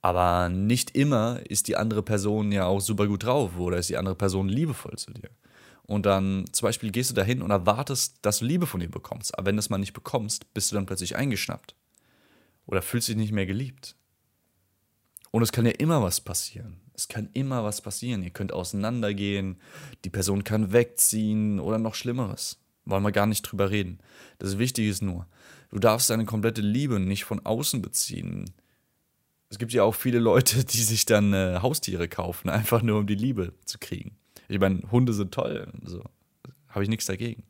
Aber 0.00 0.48
nicht 0.48 0.96
immer 0.96 1.40
ist 1.48 1.68
die 1.68 1.76
andere 1.76 2.02
Person 2.02 2.50
ja 2.52 2.66
auch 2.66 2.80
super 2.80 3.06
gut 3.06 3.24
drauf 3.24 3.58
oder 3.58 3.78
ist 3.78 3.90
die 3.90 3.96
andere 3.96 4.14
Person 4.14 4.48
liebevoll 4.48 4.96
zu 4.96 5.12
dir. 5.12 5.30
Und 5.88 6.04
dann 6.04 6.44
zum 6.52 6.66
Beispiel 6.66 6.90
gehst 6.90 7.10
du 7.10 7.14
dahin 7.14 7.40
und 7.40 7.50
erwartest, 7.50 8.18
dass 8.20 8.40
du 8.40 8.44
Liebe 8.44 8.66
von 8.66 8.82
ihr 8.82 8.90
bekommst. 8.90 9.36
Aber 9.36 9.46
wenn 9.46 9.56
du 9.56 9.60
es 9.60 9.70
mal 9.70 9.78
nicht 9.78 9.94
bekommst, 9.94 10.52
bist 10.52 10.70
du 10.70 10.74
dann 10.74 10.84
plötzlich 10.84 11.16
eingeschnappt. 11.16 11.74
Oder 12.66 12.82
fühlst 12.82 13.08
dich 13.08 13.16
nicht 13.16 13.32
mehr 13.32 13.46
geliebt. 13.46 13.96
Und 15.30 15.42
es 15.42 15.50
kann 15.50 15.64
ja 15.64 15.72
immer 15.72 16.02
was 16.02 16.20
passieren. 16.20 16.82
Es 16.92 17.08
kann 17.08 17.30
immer 17.32 17.64
was 17.64 17.80
passieren. 17.80 18.22
Ihr 18.22 18.30
könnt 18.30 18.52
auseinandergehen, 18.52 19.62
die 20.04 20.10
Person 20.10 20.44
kann 20.44 20.72
wegziehen 20.72 21.58
oder 21.58 21.78
noch 21.78 21.94
Schlimmeres. 21.94 22.60
Wollen 22.84 23.02
wir 23.02 23.12
gar 23.12 23.26
nicht 23.26 23.42
drüber 23.42 23.70
reden. 23.70 23.98
Das 24.38 24.58
Wichtige 24.58 24.90
ist 24.90 25.00
nur, 25.00 25.26
du 25.70 25.78
darfst 25.78 26.10
deine 26.10 26.26
komplette 26.26 26.60
Liebe 26.60 27.00
nicht 27.00 27.24
von 27.24 27.46
außen 27.46 27.80
beziehen. 27.80 28.50
Es 29.48 29.58
gibt 29.58 29.72
ja 29.72 29.84
auch 29.84 29.94
viele 29.94 30.18
Leute, 30.18 30.64
die 30.66 30.82
sich 30.82 31.06
dann 31.06 31.32
äh, 31.32 31.60
Haustiere 31.62 32.08
kaufen, 32.08 32.50
einfach 32.50 32.82
nur 32.82 32.98
um 32.98 33.06
die 33.06 33.14
Liebe 33.14 33.54
zu 33.64 33.78
kriegen. 33.78 34.18
Ich 34.48 34.58
meine, 34.58 34.82
Hunde 34.90 35.12
sind 35.12 35.32
toll, 35.32 35.70
so. 35.82 36.02
Habe 36.68 36.82
ich 36.82 36.88
nichts 36.88 37.06
dagegen. 37.06 37.44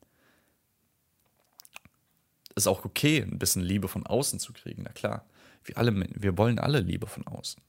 Ist 2.54 2.66
auch 2.66 2.84
okay, 2.84 3.22
ein 3.22 3.38
bisschen 3.38 3.62
Liebe 3.62 3.88
von 3.88 4.06
außen 4.06 4.40
zu 4.40 4.52
kriegen, 4.52 4.82
na 4.84 4.92
klar. 4.92 5.24
Wir, 5.64 5.78
alle, 5.78 6.06
wir 6.14 6.36
wollen 6.38 6.58
alle 6.58 6.80
Liebe 6.80 7.06
von 7.06 7.26
außen. 7.26 7.62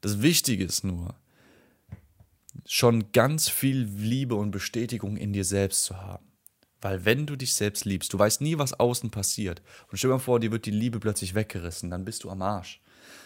Das 0.00 0.22
Wichtige 0.22 0.64
ist 0.64 0.84
nur, 0.84 1.14
schon 2.66 3.12
ganz 3.12 3.48
viel 3.48 3.82
Liebe 3.82 4.34
und 4.34 4.50
Bestätigung 4.50 5.16
in 5.16 5.32
dir 5.32 5.44
selbst 5.44 5.84
zu 5.84 5.96
haben. 5.98 6.24
Weil 6.80 7.04
wenn 7.04 7.26
du 7.26 7.36
dich 7.36 7.54
selbst 7.54 7.84
liebst, 7.84 8.12
du 8.12 8.18
weißt 8.18 8.40
nie, 8.40 8.56
was 8.56 8.72
außen 8.72 9.10
passiert. 9.10 9.60
Und 9.90 9.98
stell 9.98 10.08
dir 10.08 10.14
mal 10.14 10.20
vor, 10.20 10.40
dir 10.40 10.50
wird 10.50 10.66
die 10.66 10.70
Liebe 10.70 10.98
plötzlich 10.98 11.34
weggerissen, 11.34 11.90
dann 11.90 12.04
bist 12.04 12.24
du 12.24 12.30
am 12.30 12.42
Arsch. 12.42 12.80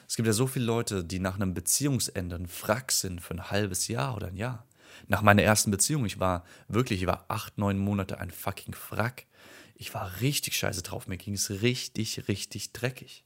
Es 0.09 0.17
gibt 0.17 0.27
ja 0.27 0.33
so 0.33 0.47
viele 0.47 0.65
Leute, 0.65 1.05
die 1.05 1.21
nach 1.21 1.37
einem 1.37 1.55
Beziehungsende 1.55 2.37
ein 2.37 2.49
Frack 2.49 2.91
sind 2.91 3.21
für 3.21 3.35
ein 3.35 3.51
halbes 3.51 3.89
Jahr 3.89 4.17
oder 4.17 4.29
ein 4.29 4.37
Jahr. 4.37 4.67
Nach 5.09 5.23
meiner 5.23 5.43
ersten 5.43 5.71
Beziehung, 5.71 6.05
ich 6.07 6.21
war 6.21 6.45
wirklich, 6.69 7.03
ich 7.03 7.07
war 7.07 7.25
acht, 7.29 7.59
neun 7.59 7.79
Monate 7.79 8.19
ein 8.19 8.31
fucking 8.31 8.75
Frack. 8.75 9.27
Ich 9.75 9.93
war 9.95 10.21
richtig 10.21 10.57
scheiße 10.57 10.83
drauf. 10.83 11.07
Mir 11.07 11.17
ging 11.17 11.35
es 11.35 11.51
richtig, 11.63 12.29
richtig 12.29 12.73
dreckig. 12.73 13.25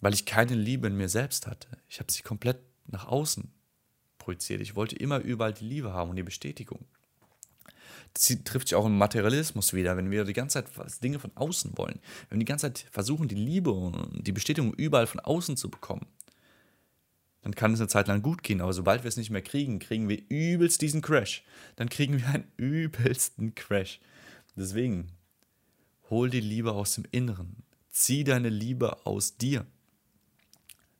Weil 0.00 0.14
ich 0.14 0.26
keine 0.26 0.54
Liebe 0.54 0.88
in 0.88 0.96
mir 0.96 1.08
selbst 1.08 1.46
hatte. 1.46 1.68
Ich 1.88 2.00
habe 2.00 2.10
sie 2.10 2.22
komplett 2.22 2.58
nach 2.86 3.06
außen 3.06 3.52
projiziert. 4.18 4.60
Ich 4.60 4.74
wollte 4.74 4.96
immer 4.96 5.18
überall 5.18 5.52
die 5.52 5.64
Liebe 5.64 5.92
haben 5.92 6.10
und 6.10 6.16
die 6.16 6.22
Bestätigung. 6.22 6.84
Das 8.14 8.36
trifft 8.44 8.68
sich 8.68 8.74
auch 8.74 8.84
im 8.84 8.98
Materialismus 8.98 9.72
wieder, 9.72 9.96
wenn 9.96 10.10
wir 10.10 10.24
die 10.24 10.32
ganze 10.32 10.64
Zeit 10.64 11.02
Dinge 11.02 11.18
von 11.18 11.30
außen 11.34 11.76
wollen. 11.78 12.00
Wenn 12.28 12.38
wir 12.38 12.44
die 12.44 12.50
ganze 12.50 12.66
Zeit 12.66 12.86
versuchen, 12.90 13.28
die 13.28 13.34
Liebe 13.34 13.70
und 13.70 14.26
die 14.26 14.32
Bestätigung 14.32 14.74
überall 14.74 15.06
von 15.06 15.20
außen 15.20 15.56
zu 15.56 15.70
bekommen, 15.70 16.06
dann 17.42 17.54
kann 17.56 17.74
es 17.74 17.80
eine 17.80 17.88
Zeit 17.88 18.06
lang 18.06 18.22
gut 18.22 18.44
gehen, 18.44 18.60
aber 18.60 18.72
sobald 18.72 19.02
wir 19.02 19.08
es 19.08 19.16
nicht 19.16 19.30
mehr 19.30 19.42
kriegen, 19.42 19.80
kriegen 19.80 20.08
wir 20.08 20.22
übelst 20.28 20.80
diesen 20.80 21.02
Crash. 21.02 21.42
Dann 21.74 21.88
kriegen 21.88 22.18
wir 22.18 22.28
einen 22.28 22.50
übelsten 22.56 23.54
Crash. 23.56 24.00
Deswegen, 24.54 25.08
hol 26.08 26.30
die 26.30 26.40
Liebe 26.40 26.72
aus 26.72 26.94
dem 26.94 27.04
Inneren. 27.10 27.64
Zieh 27.90 28.22
deine 28.22 28.48
Liebe 28.48 29.04
aus 29.04 29.36
dir. 29.36 29.66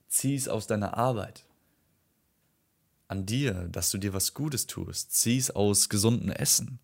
Zieh 0.09 0.35
es 0.35 0.49
aus 0.49 0.67
deiner 0.67 0.97
Arbeit. 0.99 1.45
An 3.07 3.25
dir, 3.25 3.69
dass 3.71 3.91
du 3.91 3.99
dir 3.99 4.13
was 4.13 4.35
Gutes 4.35 4.67
tust. 4.67 5.13
Zieh 5.13 5.39
es 5.39 5.53
aus 5.53 5.89
gesundem 5.89 6.31
Essen. 6.31 6.81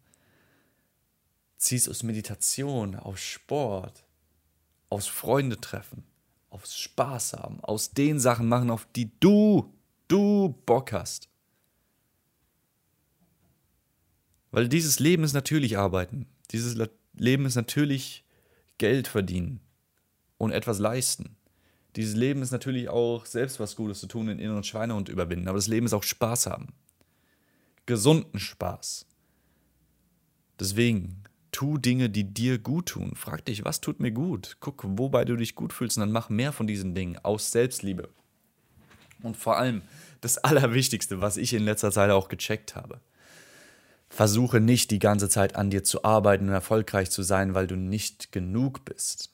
Zieh 1.56 1.76
es 1.76 1.88
aus 1.88 2.04
Meditation, 2.04 2.94
aus 2.94 3.18
Sport, 3.18 4.04
aus 4.88 5.08
Freunde 5.08 5.60
treffen 5.60 6.04
aufs 6.50 6.76
Spaß 6.78 7.34
haben, 7.34 7.60
aus 7.60 7.92
den 7.92 8.20
Sachen 8.20 8.48
machen, 8.48 8.70
auf 8.70 8.86
die 8.96 9.10
du, 9.20 9.72
du 10.08 10.54
Bock 10.66 10.92
hast. 10.92 11.28
Weil 14.50 14.68
dieses 14.68 14.98
Leben 14.98 15.24
ist 15.24 15.34
natürlich 15.34 15.76
arbeiten. 15.76 16.26
Dieses 16.50 16.76
Leben 17.14 17.44
ist 17.44 17.54
natürlich 17.54 18.24
Geld 18.78 19.08
verdienen 19.08 19.60
und 20.38 20.52
etwas 20.52 20.78
leisten. 20.78 21.36
Dieses 21.96 22.14
Leben 22.14 22.42
ist 22.42 22.52
natürlich 22.52 22.88
auch 22.88 23.26
selbst 23.26 23.60
was 23.60 23.76
Gutes 23.76 24.00
zu 24.00 24.06
tun, 24.06 24.28
den 24.28 24.38
inneren 24.38 24.64
Schweinehund 24.64 25.08
überwinden. 25.08 25.48
Aber 25.48 25.58
das 25.58 25.66
Leben 25.66 25.86
ist 25.86 25.92
auch 25.92 26.02
Spaß 26.02 26.46
haben. 26.46 26.68
Gesunden 27.86 28.38
Spaß. 28.38 29.06
Deswegen 30.60 31.24
tu 31.52 31.78
Dinge, 31.78 32.10
die 32.10 32.24
dir 32.24 32.58
gut 32.58 32.86
tun. 32.86 33.14
Frag 33.14 33.44
dich, 33.44 33.64
was 33.64 33.80
tut 33.80 34.00
mir 34.00 34.12
gut? 34.12 34.56
Guck, 34.60 34.84
wobei 34.86 35.24
du 35.24 35.36
dich 35.36 35.54
gut 35.54 35.72
fühlst 35.72 35.96
und 35.96 36.02
dann 36.02 36.12
mach 36.12 36.28
mehr 36.28 36.52
von 36.52 36.66
diesen 36.66 36.94
Dingen 36.94 37.18
aus 37.22 37.50
Selbstliebe. 37.50 38.08
Und 39.22 39.36
vor 39.36 39.56
allem 39.56 39.82
das 40.20 40.38
Allerwichtigste, 40.38 41.20
was 41.20 41.36
ich 41.36 41.54
in 41.54 41.64
letzter 41.64 41.90
Zeit 41.90 42.10
auch 42.10 42.28
gecheckt 42.28 42.76
habe. 42.76 43.00
Versuche 44.08 44.60
nicht 44.60 44.90
die 44.90 45.00
ganze 45.00 45.28
Zeit 45.28 45.56
an 45.56 45.70
dir 45.70 45.84
zu 45.84 46.04
arbeiten 46.04 46.48
und 46.48 46.54
erfolgreich 46.54 47.10
zu 47.10 47.22
sein, 47.22 47.54
weil 47.54 47.66
du 47.66 47.76
nicht 47.76 48.32
genug 48.32 48.84
bist. 48.84 49.30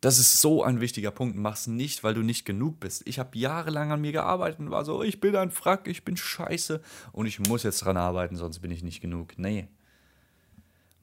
Das 0.00 0.18
ist 0.18 0.40
so 0.40 0.62
ein 0.62 0.80
wichtiger 0.80 1.10
Punkt. 1.10 1.36
Mach's 1.36 1.66
nicht, 1.66 2.04
weil 2.04 2.14
du 2.14 2.22
nicht 2.22 2.44
genug 2.44 2.80
bist. 2.80 3.02
Ich 3.06 3.18
habe 3.18 3.36
jahrelang 3.36 3.90
an 3.90 4.00
mir 4.00 4.12
gearbeitet 4.12 4.60
und 4.60 4.70
war 4.70 4.84
so, 4.84 5.02
ich 5.02 5.20
bin 5.20 5.34
ein 5.36 5.50
Frack, 5.50 5.88
ich 5.88 6.04
bin 6.04 6.16
scheiße 6.16 6.80
und 7.12 7.26
ich 7.26 7.40
muss 7.40 7.64
jetzt 7.64 7.80
dran 7.84 7.96
arbeiten, 7.96 8.36
sonst 8.36 8.60
bin 8.60 8.70
ich 8.70 8.82
nicht 8.82 9.00
genug. 9.00 9.38
Nee, 9.38 9.68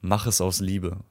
Mach 0.00 0.26
es 0.26 0.40
aus 0.40 0.60
Liebe. 0.60 1.04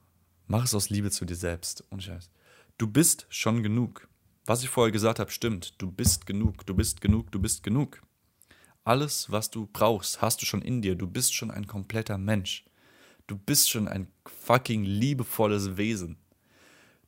Mach 0.48 0.66
es 0.66 0.74
aus 0.74 0.90
Liebe 0.90 1.12
zu 1.12 1.26
dir 1.26 1.36
selbst. 1.36 1.84
Und 1.90 2.04
Scheiß. 2.04 2.30
Du 2.78 2.88
bist 2.88 3.26
schon 3.30 3.64
genug. 3.64 4.08
Was 4.46 4.64
ich 4.64 4.70
vorher 4.70 4.92
gesagt 4.92 5.20
habe, 5.20 5.32
stimmt. 5.32 5.82
Du 5.82 5.92
bist 5.92 6.26
genug, 6.26 6.66
du 6.66 6.76
bist 6.76 7.02
genug, 7.02 7.32
du 7.32 7.40
bist 7.40 7.64
genug. 7.64 8.02
Alles, 8.84 9.32
was 9.32 9.50
du 9.50 9.68
brauchst, 9.72 10.22
hast 10.22 10.42
du 10.42 10.46
schon 10.46 10.62
in 10.62 10.82
dir. 10.82 10.96
Du 10.96 11.08
bist 11.08 11.34
schon 11.34 11.50
ein 11.50 11.66
kompletter 11.66 12.18
Mensch. 12.18 12.66
Du 13.28 13.38
bist 13.38 13.72
schon 13.72 13.88
ein 13.88 14.08
fucking 14.26 14.84
liebevolles 14.84 15.78
Wesen. 15.78 16.18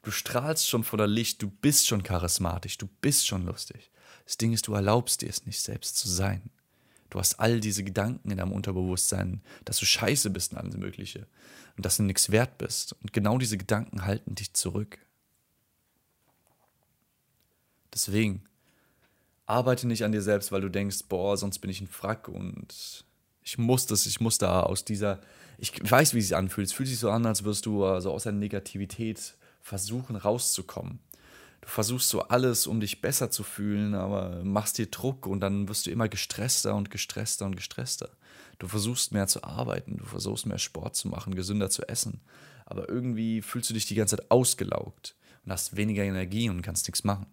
Du 0.02 0.12
strahlst 0.12 0.68
schon 0.68 0.84
voller 0.84 1.06
Licht, 1.06 1.42
du 1.42 1.50
bist 1.50 1.86
schon 1.86 2.02
charismatisch, 2.02 2.78
du 2.78 2.88
bist 3.02 3.28
schon 3.28 3.46
lustig. 3.46 3.92
Das 4.26 4.38
Ding 4.38 4.54
ist, 4.54 4.68
du 4.68 4.74
erlaubst 4.74 5.22
dir 5.22 5.30
es 5.30 5.46
nicht 5.46 5.60
selbst 5.60 5.98
zu 5.98 6.08
sein. 6.08 6.50
Du 7.10 7.20
hast 7.20 7.40
all 7.40 7.60
diese 7.60 7.84
Gedanken 7.84 8.32
in 8.32 8.38
deinem 8.38 8.52
Unterbewusstsein, 8.52 9.42
dass 9.66 9.78
du 9.78 9.86
scheiße 9.86 10.30
bist 10.30 10.52
und 10.52 10.60
alles 10.60 10.78
Mögliche 10.78 11.28
und 11.78 11.86
dass 11.86 11.98
du 11.98 12.04
nichts 12.04 12.32
wert 12.32 12.58
bist. 12.58 12.94
Und 13.02 13.14
genau 13.14 13.38
diese 13.38 13.58
Gedanken 13.58 14.06
halten 14.06 14.36
dich 14.36 14.54
zurück. 14.54 15.00
Deswegen, 17.94 18.44
arbeite 19.48 19.88
nicht 19.88 20.04
an 20.04 20.12
dir 20.12 20.22
selbst, 20.22 20.52
weil 20.52 20.62
du 20.62 20.70
denkst, 20.70 21.06
boah, 21.08 21.38
sonst 21.38 21.60
bin 21.60 21.72
ich 21.72 21.82
ein 21.82 21.88
Frack 21.88 22.28
und 22.28 23.06
ich 23.42 23.58
muss 23.58 23.86
das, 23.86 24.06
ich 24.06 24.20
muss 24.20 24.38
da 24.38 24.62
aus 24.62 24.84
dieser, 24.84 25.22
ich 25.58 25.72
weiß, 25.90 26.14
wie 26.14 26.20
es 26.20 26.28
sich 26.28 26.36
anfühlt. 26.36 26.68
Es 26.68 26.74
fühlt 26.74 26.90
sich 26.90 27.00
so 27.00 27.10
an, 27.10 27.26
als 27.26 27.46
wirst 27.46 27.66
du 27.66 27.86
also 27.86 28.12
aus 28.12 28.24
der 28.24 28.34
Negativität 28.34 29.36
versuchen 29.62 30.18
rauszukommen. 30.18 31.00
Du 31.62 31.68
versuchst 31.68 32.10
so 32.10 32.22
alles, 32.22 32.68
um 32.68 32.80
dich 32.80 33.02
besser 33.02 33.30
zu 33.30 33.44
fühlen, 33.44 33.96
aber 33.96 34.44
machst 34.44 34.78
dir 34.78 34.88
Druck 34.88 35.26
und 35.26 35.40
dann 35.40 35.68
wirst 35.68 35.86
du 35.86 35.92
immer 35.92 36.08
gestresster 36.08 36.76
und 36.76 36.92
gestresster 36.92 37.46
und 37.46 37.56
gestresster. 37.56 38.10
Du 38.60 38.68
versuchst 38.68 39.12
mehr 39.12 39.28
zu 39.28 39.44
arbeiten, 39.44 39.98
du 39.98 40.06
versuchst 40.06 40.46
mehr 40.46 40.60
Sport 40.60 40.96
zu 40.96 41.08
machen, 41.08 41.36
gesünder 41.36 41.70
zu 41.70 41.88
essen. 41.88 42.22
Aber 42.66 42.90
irgendwie 42.90 43.42
fühlst 43.42 43.70
du 43.70 43.74
dich 43.74 43.86
die 43.86 43.96
ganze 43.96 44.18
Zeit 44.18 44.32
ausgelaugt 44.32 45.16
und 45.46 45.52
hast 45.52 45.76
weniger 45.78 46.04
Energie 46.04 46.50
und 46.50 46.62
kannst 46.62 46.88
nichts 46.88 47.04
machen. 47.04 47.28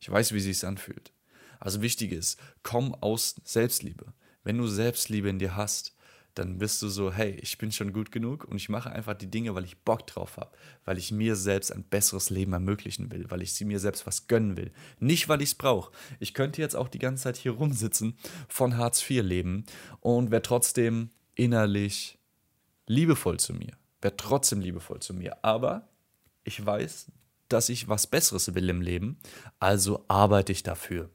Ich 0.00 0.10
weiß, 0.10 0.32
wie 0.32 0.38
es 0.38 0.44
sich 0.44 0.66
anfühlt. 0.66 1.12
Also 1.60 1.80
wichtig 1.82 2.12
ist, 2.12 2.40
komm 2.62 2.94
aus 2.94 3.36
Selbstliebe. 3.44 4.12
Wenn 4.42 4.58
du 4.58 4.66
Selbstliebe 4.66 5.28
in 5.28 5.38
dir 5.38 5.54
hast, 5.54 5.94
dann 6.34 6.58
bist 6.58 6.80
du 6.82 6.88
so, 6.88 7.12
hey, 7.12 7.32
ich 7.42 7.58
bin 7.58 7.72
schon 7.72 7.92
gut 7.92 8.10
genug 8.10 8.44
und 8.44 8.56
ich 8.56 8.68
mache 8.68 8.90
einfach 8.90 9.14
die 9.14 9.30
Dinge, 9.30 9.54
weil 9.54 9.64
ich 9.64 9.78
Bock 9.78 10.06
drauf 10.06 10.36
habe, 10.36 10.50
weil 10.84 10.98
ich 10.98 11.12
mir 11.12 11.36
selbst 11.36 11.70
ein 11.70 11.84
besseres 11.84 12.30
Leben 12.30 12.52
ermöglichen 12.52 13.10
will, 13.12 13.30
weil 13.30 13.42
ich 13.42 13.52
sie 13.52 13.64
mir 13.64 13.78
selbst 13.78 14.06
was 14.06 14.28
gönnen 14.28 14.56
will. 14.56 14.72
Nicht, 14.98 15.28
weil 15.28 15.42
ich 15.42 15.50
es 15.50 15.54
brauche. 15.54 15.92
Ich 16.20 16.34
könnte 16.34 16.62
jetzt 16.62 16.76
auch 16.76 16.88
die 16.88 16.98
ganze 16.98 17.24
Zeit 17.24 17.36
hier 17.36 17.52
rumsitzen, 17.52 18.16
von 18.48 18.76
Hartz 18.76 19.08
IV 19.08 19.22
leben 19.22 19.64
und 20.00 20.30
wäre 20.30 20.42
trotzdem 20.42 21.10
innerlich 21.34 22.18
liebevoll 22.86 23.38
zu 23.38 23.52
mir. 23.54 23.76
Wäre 24.00 24.16
trotzdem 24.16 24.60
liebevoll 24.60 25.00
zu 25.00 25.14
mir. 25.14 25.44
Aber 25.44 25.88
ich 26.44 26.64
weiß, 26.64 27.12
dass 27.48 27.68
ich 27.68 27.88
was 27.88 28.06
Besseres 28.06 28.54
will 28.54 28.68
im 28.68 28.80
Leben, 28.80 29.18
also 29.58 30.04
arbeite 30.08 30.52
ich 30.52 30.62
dafür. 30.62 31.10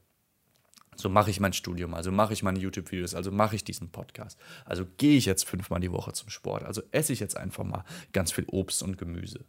So 1.00 1.08
mache 1.08 1.30
ich 1.30 1.38
mein 1.38 1.52
Studium, 1.52 1.94
also 1.94 2.10
mache 2.10 2.32
ich 2.32 2.42
meine 2.42 2.58
YouTube-Videos, 2.58 3.14
also 3.14 3.30
mache 3.30 3.54
ich 3.54 3.62
diesen 3.62 3.90
Podcast. 3.90 4.36
Also 4.64 4.84
gehe 4.96 5.16
ich 5.16 5.26
jetzt 5.26 5.44
fünfmal 5.44 5.78
die 5.78 5.92
Woche 5.92 6.12
zum 6.12 6.28
Sport, 6.28 6.64
also 6.64 6.82
esse 6.90 7.12
ich 7.12 7.20
jetzt 7.20 7.36
einfach 7.36 7.62
mal 7.62 7.84
ganz 8.12 8.32
viel 8.32 8.44
Obst 8.48 8.82
und 8.82 8.98
Gemüse. 8.98 9.44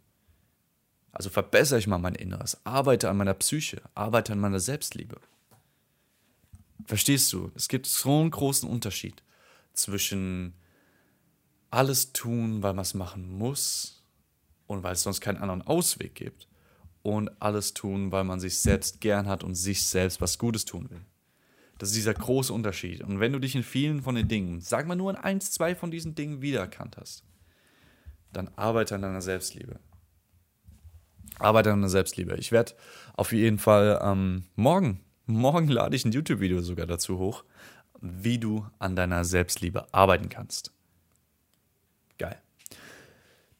Also 1.10 1.28
verbessere 1.28 1.80
ich 1.80 1.88
mal 1.88 1.98
mein 1.98 2.14
Inneres, 2.14 2.64
arbeite 2.64 3.10
an 3.10 3.16
meiner 3.16 3.34
Psyche, 3.34 3.82
arbeite 3.94 4.32
an 4.32 4.38
meiner 4.38 4.60
Selbstliebe. 4.60 5.20
Verstehst 6.86 7.32
du? 7.32 7.50
Es 7.56 7.68
gibt 7.68 7.86
so 7.86 8.20
einen 8.20 8.30
großen 8.30 8.68
Unterschied 8.68 9.24
zwischen 9.72 10.54
alles 11.72 12.12
tun, 12.12 12.62
weil 12.62 12.74
man 12.74 12.82
es 12.82 12.94
machen 12.94 13.28
muss 13.28 14.04
und 14.68 14.84
weil 14.84 14.92
es 14.92 15.02
sonst 15.02 15.20
keinen 15.20 15.38
anderen 15.38 15.62
Ausweg 15.62 16.14
gibt 16.14 16.46
und 17.02 17.28
alles 17.42 17.74
tun, 17.74 18.12
weil 18.12 18.22
man 18.22 18.38
sich 18.38 18.60
selbst 18.60 19.00
gern 19.00 19.26
hat 19.26 19.42
und 19.42 19.56
sich 19.56 19.84
selbst 19.84 20.20
was 20.20 20.38
Gutes 20.38 20.64
tun 20.64 20.88
will. 20.90 21.04
Das 21.80 21.88
ist 21.88 21.96
dieser 21.96 22.12
große 22.12 22.52
Unterschied. 22.52 23.02
Und 23.02 23.20
wenn 23.20 23.32
du 23.32 23.38
dich 23.38 23.54
in 23.54 23.62
vielen 23.62 24.02
von 24.02 24.14
den 24.14 24.28
Dingen, 24.28 24.60
sag 24.60 24.86
mal 24.86 24.96
nur 24.96 25.12
in 25.12 25.16
eins, 25.16 25.50
zwei 25.50 25.74
von 25.74 25.90
diesen 25.90 26.14
Dingen 26.14 26.42
wiedererkannt 26.42 26.98
hast, 26.98 27.24
dann 28.34 28.50
arbeite 28.54 28.96
an 28.96 29.00
deiner 29.00 29.22
Selbstliebe. 29.22 29.80
Arbeite 31.38 31.72
an 31.72 31.78
deiner 31.78 31.88
Selbstliebe. 31.88 32.36
Ich 32.36 32.52
werde 32.52 32.74
auf 33.16 33.32
jeden 33.32 33.58
Fall 33.58 33.98
ähm, 34.02 34.44
morgen, 34.56 35.00
morgen 35.24 35.68
lade 35.68 35.96
ich 35.96 36.04
ein 36.04 36.12
YouTube-Video 36.12 36.60
sogar 36.60 36.86
dazu 36.86 37.18
hoch, 37.18 37.44
wie 38.02 38.36
du 38.36 38.66
an 38.78 38.94
deiner 38.94 39.24
Selbstliebe 39.24 39.86
arbeiten 39.94 40.28
kannst. 40.28 40.72
Geil. 42.18 42.42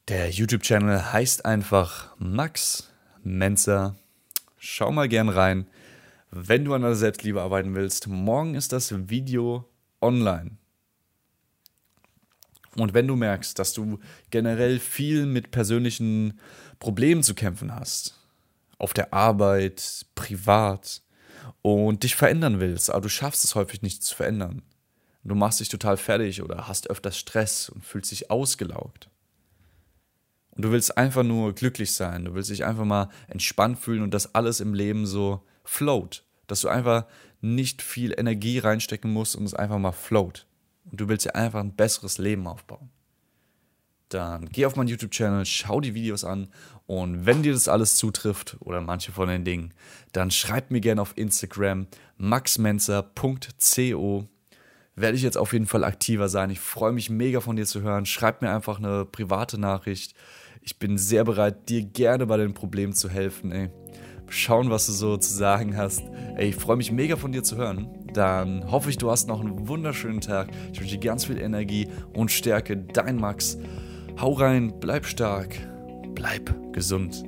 Der 0.09 0.29
YouTube-Channel 0.29 1.11
heißt 1.11 1.43
einfach 1.45 2.15
Max 2.19 2.91
Menzer. 3.23 3.95
Schau 4.59 4.91
mal 4.91 5.09
gern 5.09 5.29
rein 5.29 5.65
wenn 6.31 6.63
du 6.63 6.73
an 6.73 6.81
der 6.81 6.95
Selbstliebe 6.95 7.41
arbeiten 7.41 7.75
willst, 7.75 8.07
morgen 8.07 8.55
ist 8.55 8.71
das 8.71 9.09
Video 9.09 9.69
online. 10.01 10.57
Und 12.77 12.93
wenn 12.93 13.07
du 13.07 13.17
merkst, 13.17 13.59
dass 13.59 13.73
du 13.73 13.99
generell 14.29 14.79
viel 14.79 15.25
mit 15.25 15.51
persönlichen 15.51 16.39
Problemen 16.79 17.21
zu 17.21 17.35
kämpfen 17.35 17.75
hast, 17.75 18.17
auf 18.77 18.93
der 18.93 19.13
Arbeit, 19.13 20.05
privat 20.15 21.01
und 21.61 22.03
dich 22.03 22.15
verändern 22.15 22.61
willst, 22.61 22.89
aber 22.89 23.01
du 23.01 23.09
schaffst 23.09 23.43
es 23.43 23.55
häufig 23.55 23.81
nicht 23.81 24.01
zu 24.01 24.15
verändern, 24.15 24.61
du 25.25 25.35
machst 25.35 25.59
dich 25.59 25.67
total 25.67 25.97
fertig 25.97 26.41
oder 26.41 26.69
hast 26.69 26.89
öfters 26.89 27.17
Stress 27.17 27.67
und 27.67 27.83
fühlst 27.83 28.09
dich 28.09 28.31
ausgelaugt. 28.31 29.09
Und 30.51 30.63
du 30.63 30.71
willst 30.71 30.97
einfach 30.97 31.23
nur 31.23 31.53
glücklich 31.53 31.93
sein, 31.93 32.23
du 32.23 32.33
willst 32.33 32.49
dich 32.49 32.63
einfach 32.63 32.85
mal 32.85 33.09
entspannt 33.27 33.79
fühlen 33.79 34.01
und 34.01 34.13
das 34.13 34.33
alles 34.33 34.61
im 34.61 34.73
Leben 34.73 35.05
so 35.05 35.45
float. 35.71 36.23
Dass 36.47 36.61
du 36.61 36.69
einfach 36.69 37.05
nicht 37.39 37.81
viel 37.81 38.13
Energie 38.17 38.59
reinstecken 38.59 39.11
musst 39.11 39.35
und 39.35 39.45
es 39.45 39.53
einfach 39.53 39.77
mal 39.77 39.91
float. 39.91 40.47
Und 40.89 40.99
du 40.99 41.07
willst 41.07 41.25
dir 41.25 41.35
einfach 41.35 41.59
ein 41.59 41.75
besseres 41.75 42.17
Leben 42.17 42.47
aufbauen. 42.47 42.89
Dann 44.09 44.49
geh 44.49 44.65
auf 44.65 44.75
meinen 44.75 44.89
YouTube-Channel, 44.89 45.45
schau 45.45 45.79
die 45.79 45.93
Videos 45.93 46.25
an 46.25 46.49
und 46.85 47.25
wenn 47.25 47.43
dir 47.43 47.53
das 47.53 47.69
alles 47.69 47.95
zutrifft 47.95 48.57
oder 48.59 48.81
manche 48.81 49.13
von 49.13 49.29
den 49.29 49.45
Dingen, 49.45 49.73
dann 50.11 50.31
schreib 50.31 50.69
mir 50.69 50.81
gerne 50.81 51.01
auf 51.01 51.17
Instagram 51.17 51.87
maxmenzer.co 52.17 54.27
werde 54.95 55.15
ich 55.15 55.23
jetzt 55.23 55.37
auf 55.37 55.53
jeden 55.53 55.67
Fall 55.67 55.83
aktiver 55.83 56.29
sein. 56.29 56.49
Ich 56.49 56.59
freue 56.59 56.91
mich 56.91 57.09
mega 57.09 57.39
von 57.39 57.55
dir 57.55 57.65
zu 57.65 57.81
hören. 57.81 58.05
Schreib 58.05 58.41
mir 58.41 58.51
einfach 58.51 58.77
eine 58.77 59.05
private 59.05 59.57
Nachricht. 59.57 60.15
Ich 60.61 60.77
bin 60.77 60.97
sehr 60.97 61.23
bereit, 61.23 61.69
dir 61.69 61.81
gerne 61.81 62.25
bei 62.25 62.37
den 62.37 62.53
Problemen 62.53 62.93
zu 62.93 63.09
helfen. 63.09 63.51
Ey. 63.51 63.69
Schauen, 64.33 64.69
was 64.69 64.85
du 64.85 64.93
so 64.93 65.17
zu 65.17 65.33
sagen 65.33 65.75
hast. 65.75 66.03
Ey, 66.37 66.49
ich 66.49 66.55
freue 66.55 66.77
mich 66.77 66.89
mega 66.89 67.17
von 67.17 67.33
dir 67.33 67.43
zu 67.43 67.57
hören. 67.57 67.89
Dann 68.13 68.71
hoffe 68.71 68.89
ich, 68.89 68.97
du 68.97 69.11
hast 69.11 69.27
noch 69.27 69.41
einen 69.41 69.67
wunderschönen 69.67 70.21
Tag. 70.21 70.47
Ich 70.71 70.79
wünsche 70.79 70.97
dir 70.97 71.05
ganz 71.05 71.25
viel 71.25 71.37
Energie 71.37 71.89
und 72.13 72.31
Stärke. 72.31 72.77
Dein 72.77 73.17
Max. 73.17 73.57
Hau 74.21 74.31
rein, 74.31 74.73
bleib 74.79 75.05
stark, 75.05 75.57
bleib 76.15 76.55
gesund. 76.71 77.25